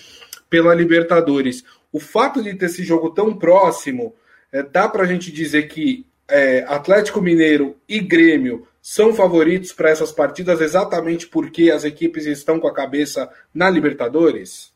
pela 0.50 0.74
Libertadores. 0.74 1.64
O 1.92 2.00
fato 2.00 2.42
de 2.42 2.56
ter 2.56 2.66
esse 2.66 2.84
jogo 2.84 3.12
tão 3.12 3.38
próximo, 3.38 4.16
é, 4.52 4.64
dá 4.64 4.90
para 4.90 5.04
a 5.04 5.06
gente 5.06 5.32
dizer 5.32 5.68
que 5.68 6.08
é, 6.28 6.64
Atlético 6.68 7.22
Mineiro 7.22 7.78
e 7.88 8.00
Grêmio 8.00 8.68
são 8.82 9.14
favoritos 9.14 9.72
para 9.72 9.90
essas 9.90 10.12
partidas 10.12 10.62
exatamente 10.62 11.28
porque 11.28 11.70
as 11.70 11.84
equipes 11.84 12.26
estão 12.26 12.60
com 12.60 12.68
a 12.68 12.74
cabeça 12.74 13.30
na 13.54 13.70
Libertadores? 13.70 14.74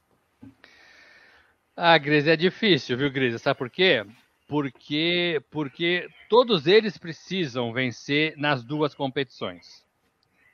Ah, 1.76 1.98
Gris, 1.98 2.28
é 2.28 2.36
difícil, 2.36 2.98
viu, 2.98 3.12
Gris? 3.12 3.42
Sabe 3.42 3.58
por 3.58 3.70
quê? 3.70 4.06
Porque, 4.54 5.42
porque 5.50 6.08
todos 6.30 6.68
eles 6.68 6.96
precisam 6.96 7.74
vencer 7.74 8.38
nas 8.38 8.64
duas 8.64 8.94
competições. 8.94 9.84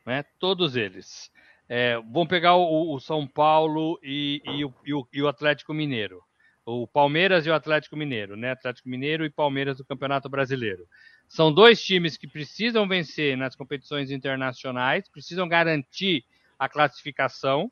Né? 0.06 0.24
Todos 0.40 0.78
eles. 0.78 1.30
É, 1.68 1.98
vamos 1.98 2.30
pegar 2.30 2.56
o, 2.56 2.94
o 2.96 3.00
São 3.02 3.28
Paulo 3.28 4.00
e, 4.02 4.42
e, 4.46 4.64
o, 4.64 4.74
e, 4.86 4.94
o, 4.94 5.08
e, 5.12 5.22
o, 5.22 5.28
Atlético 5.28 5.74
Mineiro. 5.74 6.24
O 6.66 6.88
Palmeiras 6.88 7.46
e 7.46 7.50
o 7.50 7.54
Atlético 7.54 7.98
Mineiro, 7.98 8.38
né? 8.38 8.52
Atlético 8.52 8.88
Mineiro 8.88 9.26
e 9.26 9.30
Palmeiras 9.30 9.76
do 9.76 9.84
Campeonato 9.84 10.30
Brasileiro. 10.30 10.88
São 11.28 11.52
dois 11.52 11.84
times 11.84 12.16
que 12.16 12.26
precisam 12.28 12.88
vencer 12.88 13.36
nas 13.36 13.54
competições 13.54 14.12
internacionais, 14.12 15.10
precisam 15.10 15.46
garantir 15.46 16.24
a 16.58 16.70
classificação, 16.70 17.70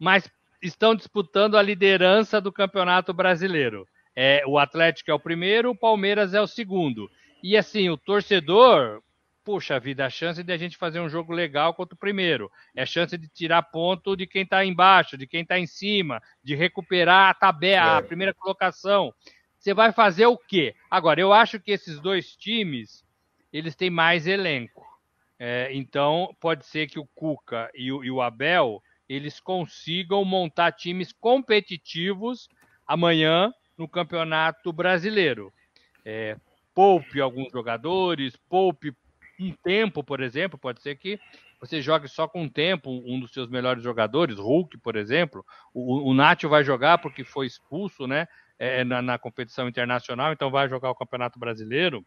mas 0.00 0.28
estão 0.60 0.96
disputando 0.96 1.56
a 1.56 1.62
liderança 1.62 2.40
do 2.40 2.50
Campeonato 2.50 3.14
Brasileiro. 3.14 3.86
É, 4.14 4.42
o 4.46 4.58
Atlético 4.58 5.10
é 5.10 5.14
o 5.14 5.20
primeiro, 5.20 5.70
o 5.70 5.76
Palmeiras 5.76 6.34
é 6.34 6.40
o 6.40 6.46
segundo. 6.46 7.10
E 7.42 7.56
assim, 7.56 7.88
o 7.88 7.96
torcedor, 7.96 9.02
puxa 9.44 9.80
vida, 9.80 10.04
a 10.04 10.10
chance 10.10 10.42
de 10.42 10.52
a 10.52 10.56
gente 10.56 10.76
fazer 10.76 11.00
um 11.00 11.08
jogo 11.08 11.32
legal 11.32 11.72
contra 11.74 11.94
o 11.94 11.98
primeiro. 11.98 12.50
É 12.74 12.82
a 12.82 12.86
chance 12.86 13.16
de 13.16 13.28
tirar 13.28 13.62
ponto 13.62 14.16
de 14.16 14.26
quem 14.26 14.42
está 14.42 14.64
embaixo, 14.64 15.16
de 15.16 15.26
quem 15.26 15.42
está 15.42 15.58
em 15.58 15.66
cima, 15.66 16.20
de 16.42 16.54
recuperar 16.54 17.30
a 17.30 17.34
tabela, 17.34 17.96
é. 17.96 17.98
a 17.98 18.02
primeira 18.02 18.34
colocação. 18.34 19.12
Você 19.58 19.74
vai 19.74 19.92
fazer 19.92 20.26
o 20.26 20.38
quê? 20.38 20.74
Agora, 20.90 21.20
eu 21.20 21.32
acho 21.32 21.60
que 21.60 21.70
esses 21.70 22.00
dois 22.00 22.34
times, 22.34 23.04
eles 23.52 23.76
têm 23.76 23.90
mais 23.90 24.26
elenco. 24.26 24.86
É, 25.38 25.70
então, 25.72 26.34
pode 26.40 26.66
ser 26.66 26.86
que 26.86 26.98
o 26.98 27.06
Cuca 27.14 27.70
e 27.74 27.90
o, 27.90 28.04
e 28.04 28.10
o 28.10 28.20
Abel, 28.20 28.82
eles 29.08 29.40
consigam 29.40 30.24
montar 30.24 30.72
times 30.72 31.12
competitivos 31.12 32.48
amanhã 32.86 33.52
no 33.80 33.88
Campeonato 33.88 34.74
Brasileiro. 34.74 35.50
É, 36.04 36.36
poupe 36.74 37.18
alguns 37.18 37.50
jogadores, 37.50 38.36
poupe 38.46 38.94
um 39.40 39.52
tempo, 39.52 40.04
por 40.04 40.20
exemplo, 40.20 40.58
pode 40.58 40.82
ser 40.82 40.96
que 40.96 41.18
você 41.58 41.80
jogue 41.80 42.06
só 42.06 42.28
com 42.28 42.44
o 42.44 42.50
tempo 42.50 42.90
um 42.90 43.18
dos 43.18 43.32
seus 43.32 43.48
melhores 43.48 43.82
jogadores, 43.82 44.36
Hulk, 44.36 44.76
por 44.78 44.96
exemplo. 44.96 45.44
O, 45.72 46.10
o 46.10 46.14
Nacho 46.14 46.46
vai 46.46 46.62
jogar 46.62 46.98
porque 46.98 47.24
foi 47.24 47.46
expulso, 47.46 48.06
né? 48.06 48.28
É, 48.58 48.84
na, 48.84 49.00
na 49.00 49.18
competição 49.18 49.66
internacional, 49.66 50.34
então 50.34 50.50
vai 50.50 50.68
jogar 50.68 50.90
o 50.90 50.94
Campeonato 50.94 51.38
Brasileiro. 51.38 52.04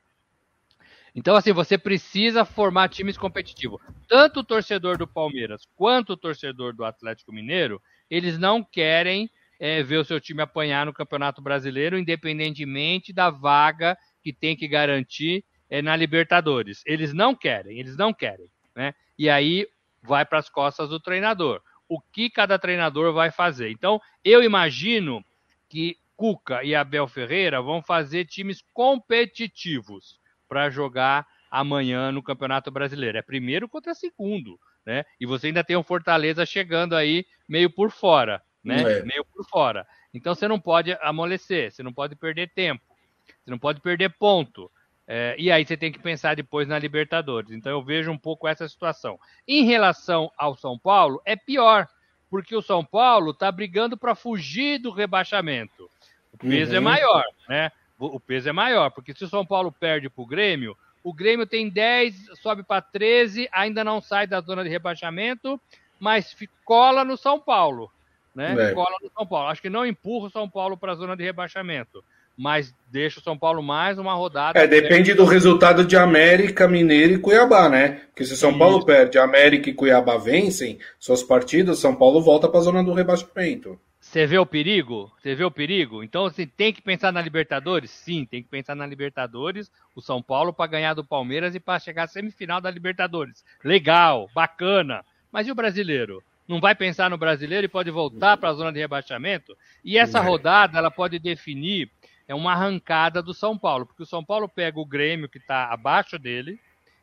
Então, 1.16 1.36
assim, 1.36 1.52
você 1.52 1.80
precisa 1.80 2.46
formar 2.46 2.90
times 2.90 3.18
competitivos. 3.18 3.82
Tanto 4.08 4.42
o 4.42 4.44
torcedor 4.44 4.96
do 4.96 5.08
Palmeiras 5.08 5.64
quanto 5.76 6.14
o 6.14 6.18
torcedor 6.18 6.76
do 6.76 6.86
Atlético 6.86 7.34
Mineiro, 7.34 7.82
eles 8.08 8.38
não 8.38 8.64
querem 8.64 9.28
é, 9.64 9.82
ver 9.82 9.96
o 9.96 10.04
seu 10.04 10.20
time 10.20 10.42
apanhar 10.42 10.86
no 10.86 10.92
Campeonato 10.92 11.42
Brasileiro, 11.42 11.98
independentemente 11.98 13.14
da 13.14 13.30
vaga 13.30 13.98
que 14.22 14.34
tem 14.34 14.58
que 14.58 14.68
garantir 14.68 15.46
é, 15.70 15.82
na 15.82 15.96
Libertadores. 15.96 16.84
Eles 16.86 17.14
não 17.14 17.34
querem, 17.34 17.80
eles 17.80 17.96
não 17.96 18.14
querem. 18.14 18.50
Né? 18.76 18.94
E 19.18 19.30
aí 19.30 19.66
vai 20.02 20.26
para 20.26 20.40
as 20.40 20.50
costas 20.50 20.90
do 20.90 21.00
treinador. 21.00 21.62
O 21.88 22.02
que 22.02 22.30
cada 22.30 22.60
treinador 22.60 23.14
vai 23.14 23.32
fazer? 23.32 23.70
Então, 23.72 24.02
eu 24.22 24.44
imagino 24.44 25.24
que 25.70 25.96
Cuca 26.18 26.62
e 26.62 26.76
Abel 26.76 27.08
Ferreira 27.08 27.62
vão 27.62 27.82
fazer 27.82 28.26
times 28.26 28.62
competitivos 28.74 30.20
para 30.46 30.70
jogar 30.70 31.26
amanhã 31.50 32.12
no 32.12 32.22
Campeonato 32.22 32.70
Brasileiro. 32.70 33.18
É 33.18 33.22
primeiro 33.22 33.70
contra 33.70 33.96
segundo, 33.96 34.60
né? 34.86 35.06
E 35.22 35.26
você 35.26 35.48
ainda 35.48 35.64
tem 35.64 35.78
o 35.78 35.84
Fortaleza 35.84 36.46
chegando 36.46 36.98
aí 36.98 37.26
meio 37.48 37.70
por 37.70 37.92
fora, 37.92 38.42
né? 38.64 39.00
É. 39.00 39.04
Meio 39.04 39.26
por 39.26 39.46
fora. 39.46 39.86
Então 40.14 40.34
você 40.34 40.48
não 40.48 40.60
pode 40.60 40.94
amolecer, 41.02 41.72
você 41.72 41.84
não 41.84 41.94
pode 41.94 42.16
perder 42.16 42.50
tempo, 42.50 42.84
você 43.26 43.52
não 43.52 43.60
pode 43.60 43.82
perder 43.82 44.10
ponto. 44.10 44.72
É, 45.06 45.36
e 45.38 45.52
aí 45.52 45.66
você 45.66 45.76
tem 45.76 45.92
que 45.92 46.00
pensar 46.00 46.36
depois 46.36 46.68
na 46.68 46.80
Libertadores. 46.80 47.52
Então 47.52 47.72
eu 47.72 47.84
vejo 47.84 48.10
um 48.10 48.18
pouco 48.18 48.48
essa 48.48 48.68
situação. 48.68 49.20
Em 49.48 49.66
relação 49.66 50.32
ao 50.38 50.56
São 50.56 50.80
Paulo, 50.80 51.22
é 51.26 51.36
pior, 51.36 51.88
porque 52.30 52.56
o 52.56 52.62
São 52.62 52.86
Paulo 52.86 53.32
está 53.32 53.52
brigando 53.52 53.98
para 53.98 54.16
fugir 54.16 54.80
do 54.80 54.92
rebaixamento. 54.92 55.90
O 56.32 56.38
peso 56.38 56.72
é 56.72 56.76
uhum. 56.76 56.78
é 56.78 56.80
maior, 56.80 57.24
né? 57.50 57.72
o 58.00 58.20
peso 58.20 58.50
é 58.50 58.52
maior, 58.52 58.90
porque 58.92 59.14
se 59.14 59.24
o 59.24 59.30
São 59.30 59.46
Paulo 59.46 59.72
perde 59.72 60.10
para 60.10 60.22
o 60.22 60.26
Grêmio, 60.26 60.76
o 61.04 61.14
Grêmio 61.14 61.46
tem 61.46 61.70
10, 61.70 62.40
sobe 62.42 62.64
para 62.64 62.82
13, 62.82 63.48
ainda 63.52 63.84
não 63.84 64.02
sai 64.02 64.26
da 64.26 64.42
zona 64.42 64.64
de 64.64 64.70
rebaixamento, 64.70 65.60
mas 66.00 66.36
cola 66.66 67.04
no 67.04 67.18
São 67.18 67.40
Paulo. 67.40 67.92
Né? 68.36 68.72
É. 68.72 68.74
Cola 68.74 68.96
no 69.02 69.10
São 69.12 69.26
Paulo. 69.26 69.50
Acho 69.50 69.62
que 69.62 69.70
não 69.70 69.86
empurra 69.86 70.28
o 70.28 70.32
São 70.32 70.50
Paulo 70.50 70.78
para 70.78 70.94
a 70.94 70.96
zona 70.96 71.16
de 71.16 71.24
rebaixamento, 71.24 72.04
mas 72.36 72.74
deixa 72.92 73.20
o 73.20 73.24
São 73.24 73.38
Paulo 73.38 73.62
mais 73.62 74.00
uma 74.00 74.14
rodada. 74.14 74.60
É, 74.60 74.66
depende 74.66 75.14
do 75.14 75.26
resultado 75.26 75.86
de 75.86 75.96
América, 75.96 76.68
Mineiro 76.68 77.14
e 77.14 77.20
Cuiabá, 77.20 77.70
né? 77.70 78.02
Porque 78.08 78.26
se 78.26 78.36
São 78.36 78.58
Paulo 78.58 78.84
perde, 78.86 79.18
América 79.18 79.70
e 79.70 79.74
Cuiabá 79.74 80.18
vencem 80.18 80.80
suas 81.00 81.22
partidas, 81.22 81.80
São 81.80 81.96
Paulo 81.96 82.22
volta 82.22 82.50
para 82.50 82.60
a 82.60 82.64
zona 82.64 82.84
do 82.84 82.94
rebaixamento. 82.94 83.80
Você 84.00 84.28
vê 84.28 84.38
o 84.38 84.46
perigo? 84.46 85.10
Você 85.18 85.34
vê 85.34 85.46
o 85.46 85.50
perigo? 85.50 86.04
Então, 86.04 86.26
assim, 86.26 86.46
tem 86.46 86.74
que 86.74 86.82
pensar 86.82 87.14
na 87.14 87.22
Libertadores? 87.22 87.90
Sim, 87.90 88.26
tem 88.26 88.44
que 88.44 88.50
pensar 88.50 88.76
na 88.76 88.86
Libertadores, 88.86 89.72
o 89.96 90.02
São 90.02 90.22
Paulo 90.22 90.52
para 90.52 90.70
ganhar 90.70 90.94
do 90.94 91.06
Palmeiras 91.06 91.56
e 91.56 91.60
para 91.60 91.80
chegar 91.80 92.04
à 92.04 92.08
semifinal 92.08 92.60
da 92.60 92.70
Libertadores. 92.70 93.46
Legal, 93.64 94.30
bacana. 94.36 95.06
Mas 95.32 95.48
e 95.48 95.52
o 95.52 95.56
brasileiro? 95.56 96.22
Não 96.48 96.60
vai 96.60 96.76
pensar 96.76 97.10
no 97.10 97.18
brasileiro 97.18 97.66
e 97.66 97.70
pode 97.70 97.90
voltar 97.90 98.38
para 98.38 98.50
a 98.50 98.54
zona 98.54 98.72
de 98.72 98.80
rebaixamento? 98.80 99.58
E 99.84 99.98
essa 99.98 100.20
rodada, 100.20 100.78
ela 100.78 100.92
pode 100.92 101.20
definir 101.20 101.90
é 102.28 102.34
uma 102.34 102.54
arrancada 102.54 103.22
do 103.22 103.34
São 103.34 103.58
Paulo, 103.58 103.86
porque 103.86 104.04
o 104.04 104.06
São 104.08 104.24
Paulo 104.24 104.48
pega 104.48 104.80
o 104.80 104.86
Grêmio, 104.86 105.28
que 105.28 105.38
está 105.38 105.66
abaixo 105.72 106.18
dele, 106.18 106.60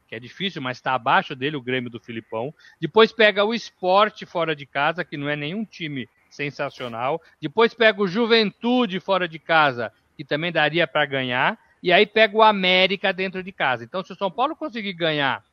que 0.09 0.14
é 0.14 0.18
difícil, 0.18 0.61
mas 0.61 0.79
está 0.79 0.94
abaixo 0.94 1.37
dele, 1.37 1.57
o 1.57 1.62
Grêmio 1.62 1.90
do 1.90 2.00
Filipão. 2.00 2.53
Depois 2.81 3.12
pega 3.12 3.44
o 3.44 3.55
esporte 3.55 4.26
fora 4.26 4.57
de 4.57 4.66
casa, 4.66 5.05
que 5.05 5.16
não 5.16 5.29
é 5.29 5.37
nenhum 5.37 5.64
time 5.64 6.09
sensacional. 6.29 7.20
Depois 7.40 7.74
pega 7.74 8.03
o 8.03 8.09
Juventude 8.09 8.98
fora 8.98 9.29
de 9.29 9.38
casa, 9.38 9.92
que 10.16 10.24
também 10.24 10.50
daria 10.50 10.87
para 10.87 11.07
ganhar. 11.07 11.59
E 11.83 11.92
aí 11.92 12.07
pega 12.07 12.37
o 12.37 12.42
América 12.42 13.12
dentro 13.12 13.42
de 13.42 13.53
casa. 13.53 13.85
Então, 13.85 14.03
se 14.03 14.12
o 14.12 14.16
São 14.16 14.31
Paulo 14.31 14.57
conseguir 14.57 14.92
ganhar, 14.94 15.44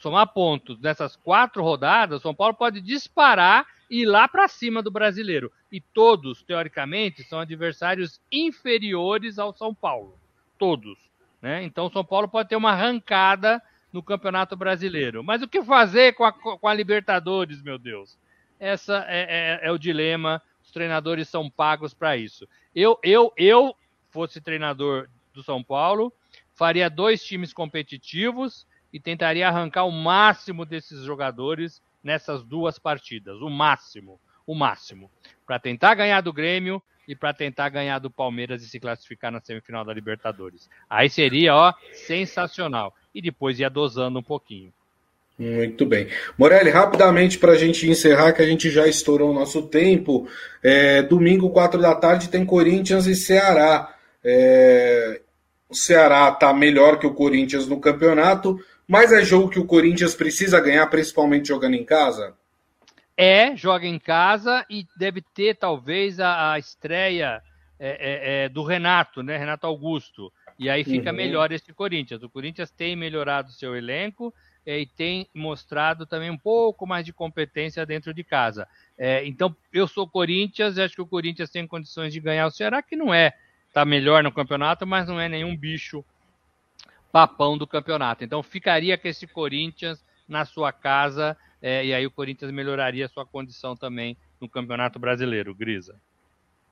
somar 0.00 0.26
pontos 0.32 0.80
nessas 0.80 1.14
quatro 1.14 1.62
rodadas, 1.62 2.18
o 2.18 2.22
São 2.22 2.34
Paulo 2.34 2.54
pode 2.54 2.80
disparar 2.80 3.64
e 3.88 4.02
ir 4.02 4.06
lá 4.06 4.26
para 4.26 4.48
cima 4.48 4.82
do 4.82 4.90
brasileiro. 4.90 5.52
E 5.70 5.80
todos, 5.80 6.42
teoricamente, 6.42 7.22
são 7.22 7.38
adversários 7.38 8.20
inferiores 8.32 9.38
ao 9.38 9.52
São 9.52 9.72
Paulo. 9.72 10.18
Todos. 10.58 10.98
Né? 11.40 11.62
Então, 11.62 11.86
o 11.86 11.92
São 11.92 12.04
Paulo 12.04 12.28
pode 12.28 12.48
ter 12.48 12.56
uma 12.56 12.72
arrancada 12.72 13.62
no 13.92 14.02
Campeonato 14.02 14.56
Brasileiro. 14.56 15.22
Mas 15.22 15.42
o 15.42 15.48
que 15.48 15.62
fazer 15.62 16.14
com 16.14 16.24
a, 16.24 16.32
com 16.32 16.66
a 16.66 16.74
Libertadores, 16.74 17.62
meu 17.62 17.78
Deus? 17.78 18.18
essa 18.60 19.06
é, 19.08 19.60
é, 19.62 19.68
é 19.68 19.72
o 19.72 19.78
dilema. 19.78 20.40
Os 20.62 20.70
treinadores 20.70 21.28
são 21.28 21.50
pagos 21.50 21.94
para 21.94 22.16
isso. 22.16 22.46
Eu, 22.74 22.98
eu, 23.02 23.32
eu 23.36 23.74
fosse 24.10 24.40
treinador 24.40 25.08
do 25.32 25.42
São 25.42 25.64
Paulo, 25.64 26.12
faria 26.54 26.90
dois 26.90 27.24
times 27.24 27.52
competitivos 27.52 28.66
e 28.92 28.98
tentaria 28.98 29.48
arrancar 29.48 29.84
o 29.84 29.92
máximo 29.92 30.64
desses 30.64 31.04
jogadores 31.04 31.82
nessas 32.02 32.42
duas 32.42 32.78
partidas, 32.78 33.40
o 33.40 33.50
máximo, 33.50 34.18
o 34.46 34.54
máximo, 34.54 35.10
para 35.46 35.58
tentar 35.58 35.94
ganhar 35.94 36.20
do 36.20 36.32
Grêmio 36.32 36.82
e 37.06 37.14
para 37.14 37.34
tentar 37.34 37.68
ganhar 37.68 37.98
do 37.98 38.10
Palmeiras 38.10 38.62
e 38.62 38.68
se 38.68 38.80
classificar 38.80 39.30
na 39.30 39.40
semifinal 39.40 39.84
da 39.84 39.92
Libertadores. 39.92 40.68
Aí 40.88 41.10
seria, 41.10 41.54
ó, 41.54 41.74
sensacional. 41.92 42.94
E 43.14 43.20
depois 43.20 43.58
ia 43.58 43.68
dosando 43.68 44.20
um 44.20 44.22
pouquinho. 44.22 44.72
Muito 45.36 45.86
bem. 45.86 46.06
Morelli, 46.36 46.70
rapidamente 46.70 47.38
para 47.38 47.52
a 47.52 47.56
gente 47.56 47.88
encerrar, 47.88 48.32
que 48.32 48.42
a 48.42 48.46
gente 48.46 48.70
já 48.70 48.86
estourou 48.86 49.30
o 49.30 49.34
nosso 49.34 49.62
tempo. 49.62 50.28
É, 50.62 51.02
domingo, 51.02 51.50
4 51.50 51.80
da 51.80 51.94
tarde, 51.94 52.28
tem 52.28 52.44
Corinthians 52.44 53.06
e 53.06 53.14
Ceará. 53.14 53.92
É, 54.22 55.20
o 55.68 55.74
Ceará 55.74 56.28
está 56.28 56.52
melhor 56.52 56.98
que 56.98 57.06
o 57.06 57.14
Corinthians 57.14 57.66
no 57.66 57.80
campeonato, 57.80 58.60
mas 58.90 59.12
é 59.12 59.22
jogo 59.22 59.48
que 59.48 59.58
o 59.60 59.64
Corinthians 59.64 60.16
precisa 60.16 60.60
ganhar, 60.60 60.84
principalmente 60.88 61.46
jogando 61.46 61.74
em 61.74 61.84
casa? 61.84 62.34
É, 63.16 63.54
joga 63.54 63.86
em 63.86 64.00
casa 64.00 64.66
e 64.68 64.84
deve 64.96 65.22
ter 65.22 65.54
talvez 65.54 66.18
a, 66.18 66.54
a 66.54 66.58
estreia 66.58 67.40
é, 67.78 67.88
é, 67.88 68.44
é 68.44 68.48
do 68.48 68.64
Renato, 68.64 69.22
né? 69.22 69.36
Renato 69.36 69.64
Augusto. 69.64 70.32
E 70.58 70.68
aí 70.68 70.82
fica 70.82 71.10
uhum. 71.10 71.16
melhor 71.16 71.52
esse 71.52 71.72
Corinthians. 71.72 72.24
O 72.24 72.28
Corinthians 72.28 72.72
tem 72.72 72.96
melhorado 72.96 73.52
seu 73.52 73.76
elenco 73.76 74.34
é, 74.66 74.80
e 74.80 74.86
tem 74.86 75.28
mostrado 75.32 76.04
também 76.04 76.28
um 76.28 76.36
pouco 76.36 76.84
mais 76.84 77.06
de 77.06 77.12
competência 77.12 77.86
dentro 77.86 78.12
de 78.12 78.24
casa. 78.24 78.66
É, 78.98 79.24
então, 79.24 79.54
eu 79.72 79.86
sou 79.86 80.08
Corinthians 80.08 80.76
e 80.76 80.82
acho 80.82 80.96
que 80.96 81.02
o 81.02 81.06
Corinthians 81.06 81.48
tem 81.48 81.64
condições 81.64 82.12
de 82.12 82.18
ganhar 82.18 82.48
o 82.48 82.50
Ceará, 82.50 82.82
que 82.82 82.96
não 82.96 83.14
é, 83.14 83.34
tá 83.72 83.84
melhor 83.84 84.24
no 84.24 84.32
campeonato, 84.32 84.84
mas 84.84 85.06
não 85.06 85.20
é 85.20 85.28
nenhum 85.28 85.56
bicho 85.56 86.04
papão 87.12 87.58
do 87.58 87.66
campeonato. 87.66 88.24
Então, 88.24 88.42
ficaria 88.42 88.96
com 88.96 89.08
esse 89.08 89.26
Corinthians 89.26 90.04
na 90.28 90.44
sua 90.44 90.72
casa 90.72 91.36
é, 91.62 91.84
e 91.84 91.92
aí 91.92 92.06
o 92.06 92.10
Corinthians 92.10 92.50
melhoraria 92.50 93.04
a 93.04 93.08
sua 93.08 93.26
condição 93.26 93.76
também 93.76 94.16
no 94.40 94.48
Campeonato 94.48 94.98
Brasileiro, 94.98 95.54
Grisa. 95.54 95.94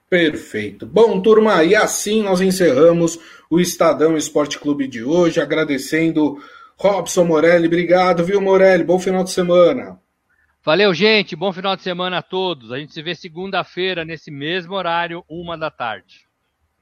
Perfeito. 0.09 0.87
Bom, 0.87 1.21
turma, 1.21 1.63
e 1.63 1.75
assim 1.75 2.23
nós 2.23 2.41
encerramos 2.41 3.19
o 3.51 3.61
Estadão 3.61 4.17
Esporte 4.17 4.59
Clube 4.59 4.89
de 4.89 5.05
hoje, 5.05 5.41
agradecendo 5.41 6.43
Robson 6.77 7.25
Morelli, 7.25 7.67
obrigado, 7.67 8.25
viu, 8.25 8.41
Morelli? 8.41 8.85
Bom 8.85 8.99
final 8.99 9.23
de 9.23 9.31
semana. 9.31 10.01
Valeu, 10.65 10.95
gente. 10.95 11.37
Bom 11.37 11.53
final 11.53 11.77
de 11.77 11.83
semana 11.83 12.19
a 12.19 12.23
todos. 12.23 12.73
A 12.73 12.79
gente 12.79 12.95
se 12.95 13.03
vê 13.03 13.15
segunda-feira, 13.15 14.05
nesse 14.05 14.31
mesmo 14.31 14.75
horário, 14.75 15.25
uma 15.29 15.59
da 15.59 15.71
tarde. 15.71 16.27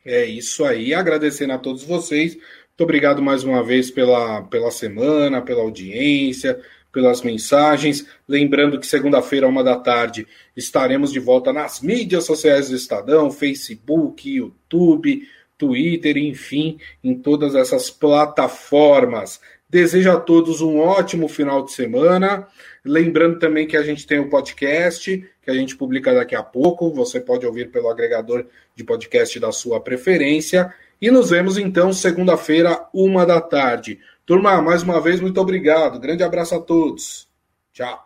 É 0.04 0.24
isso 0.24 0.64
aí. 0.64 0.94
Agradecendo 0.94 1.52
a 1.52 1.58
todos 1.58 1.82
vocês. 1.82 2.36
Muito 2.78 2.90
obrigado 2.90 3.22
mais 3.22 3.42
uma 3.42 3.62
vez 3.62 3.90
pela, 3.90 4.42
pela 4.42 4.70
semana, 4.70 5.40
pela 5.40 5.62
audiência, 5.62 6.60
pelas 6.92 7.22
mensagens. 7.22 8.06
Lembrando 8.28 8.78
que 8.78 8.86
segunda-feira, 8.86 9.48
uma 9.48 9.64
da 9.64 9.76
tarde, 9.76 10.26
estaremos 10.54 11.10
de 11.10 11.18
volta 11.18 11.54
nas 11.54 11.80
mídias 11.80 12.26
sociais 12.26 12.68
do 12.68 12.76
Estadão, 12.76 13.30
Facebook, 13.30 14.30
YouTube, 14.30 15.26
Twitter, 15.56 16.18
enfim, 16.18 16.78
em 17.02 17.14
todas 17.14 17.54
essas 17.54 17.88
plataformas. 17.88 19.40
Desejo 19.70 20.10
a 20.10 20.20
todos 20.20 20.60
um 20.60 20.78
ótimo 20.78 21.28
final 21.28 21.64
de 21.64 21.72
semana. 21.72 22.46
Lembrando 22.84 23.38
também 23.38 23.66
que 23.66 23.78
a 23.78 23.82
gente 23.82 24.06
tem 24.06 24.18
o 24.18 24.28
podcast, 24.28 25.26
que 25.40 25.50
a 25.50 25.54
gente 25.54 25.74
publica 25.74 26.12
daqui 26.12 26.36
a 26.36 26.42
pouco. 26.42 26.92
Você 26.92 27.20
pode 27.20 27.46
ouvir 27.46 27.70
pelo 27.70 27.88
agregador 27.88 28.44
de 28.74 28.84
podcast 28.84 29.40
da 29.40 29.50
sua 29.50 29.80
preferência. 29.80 30.74
E 31.00 31.10
nos 31.10 31.30
vemos 31.30 31.58
então 31.58 31.92
segunda-feira, 31.92 32.88
uma 32.92 33.26
da 33.26 33.40
tarde. 33.40 33.98
Turma, 34.24 34.60
mais 34.62 34.82
uma 34.82 35.00
vez, 35.00 35.20
muito 35.20 35.40
obrigado. 35.40 36.00
Grande 36.00 36.22
abraço 36.22 36.54
a 36.54 36.60
todos. 36.60 37.28
Tchau. 37.72 38.05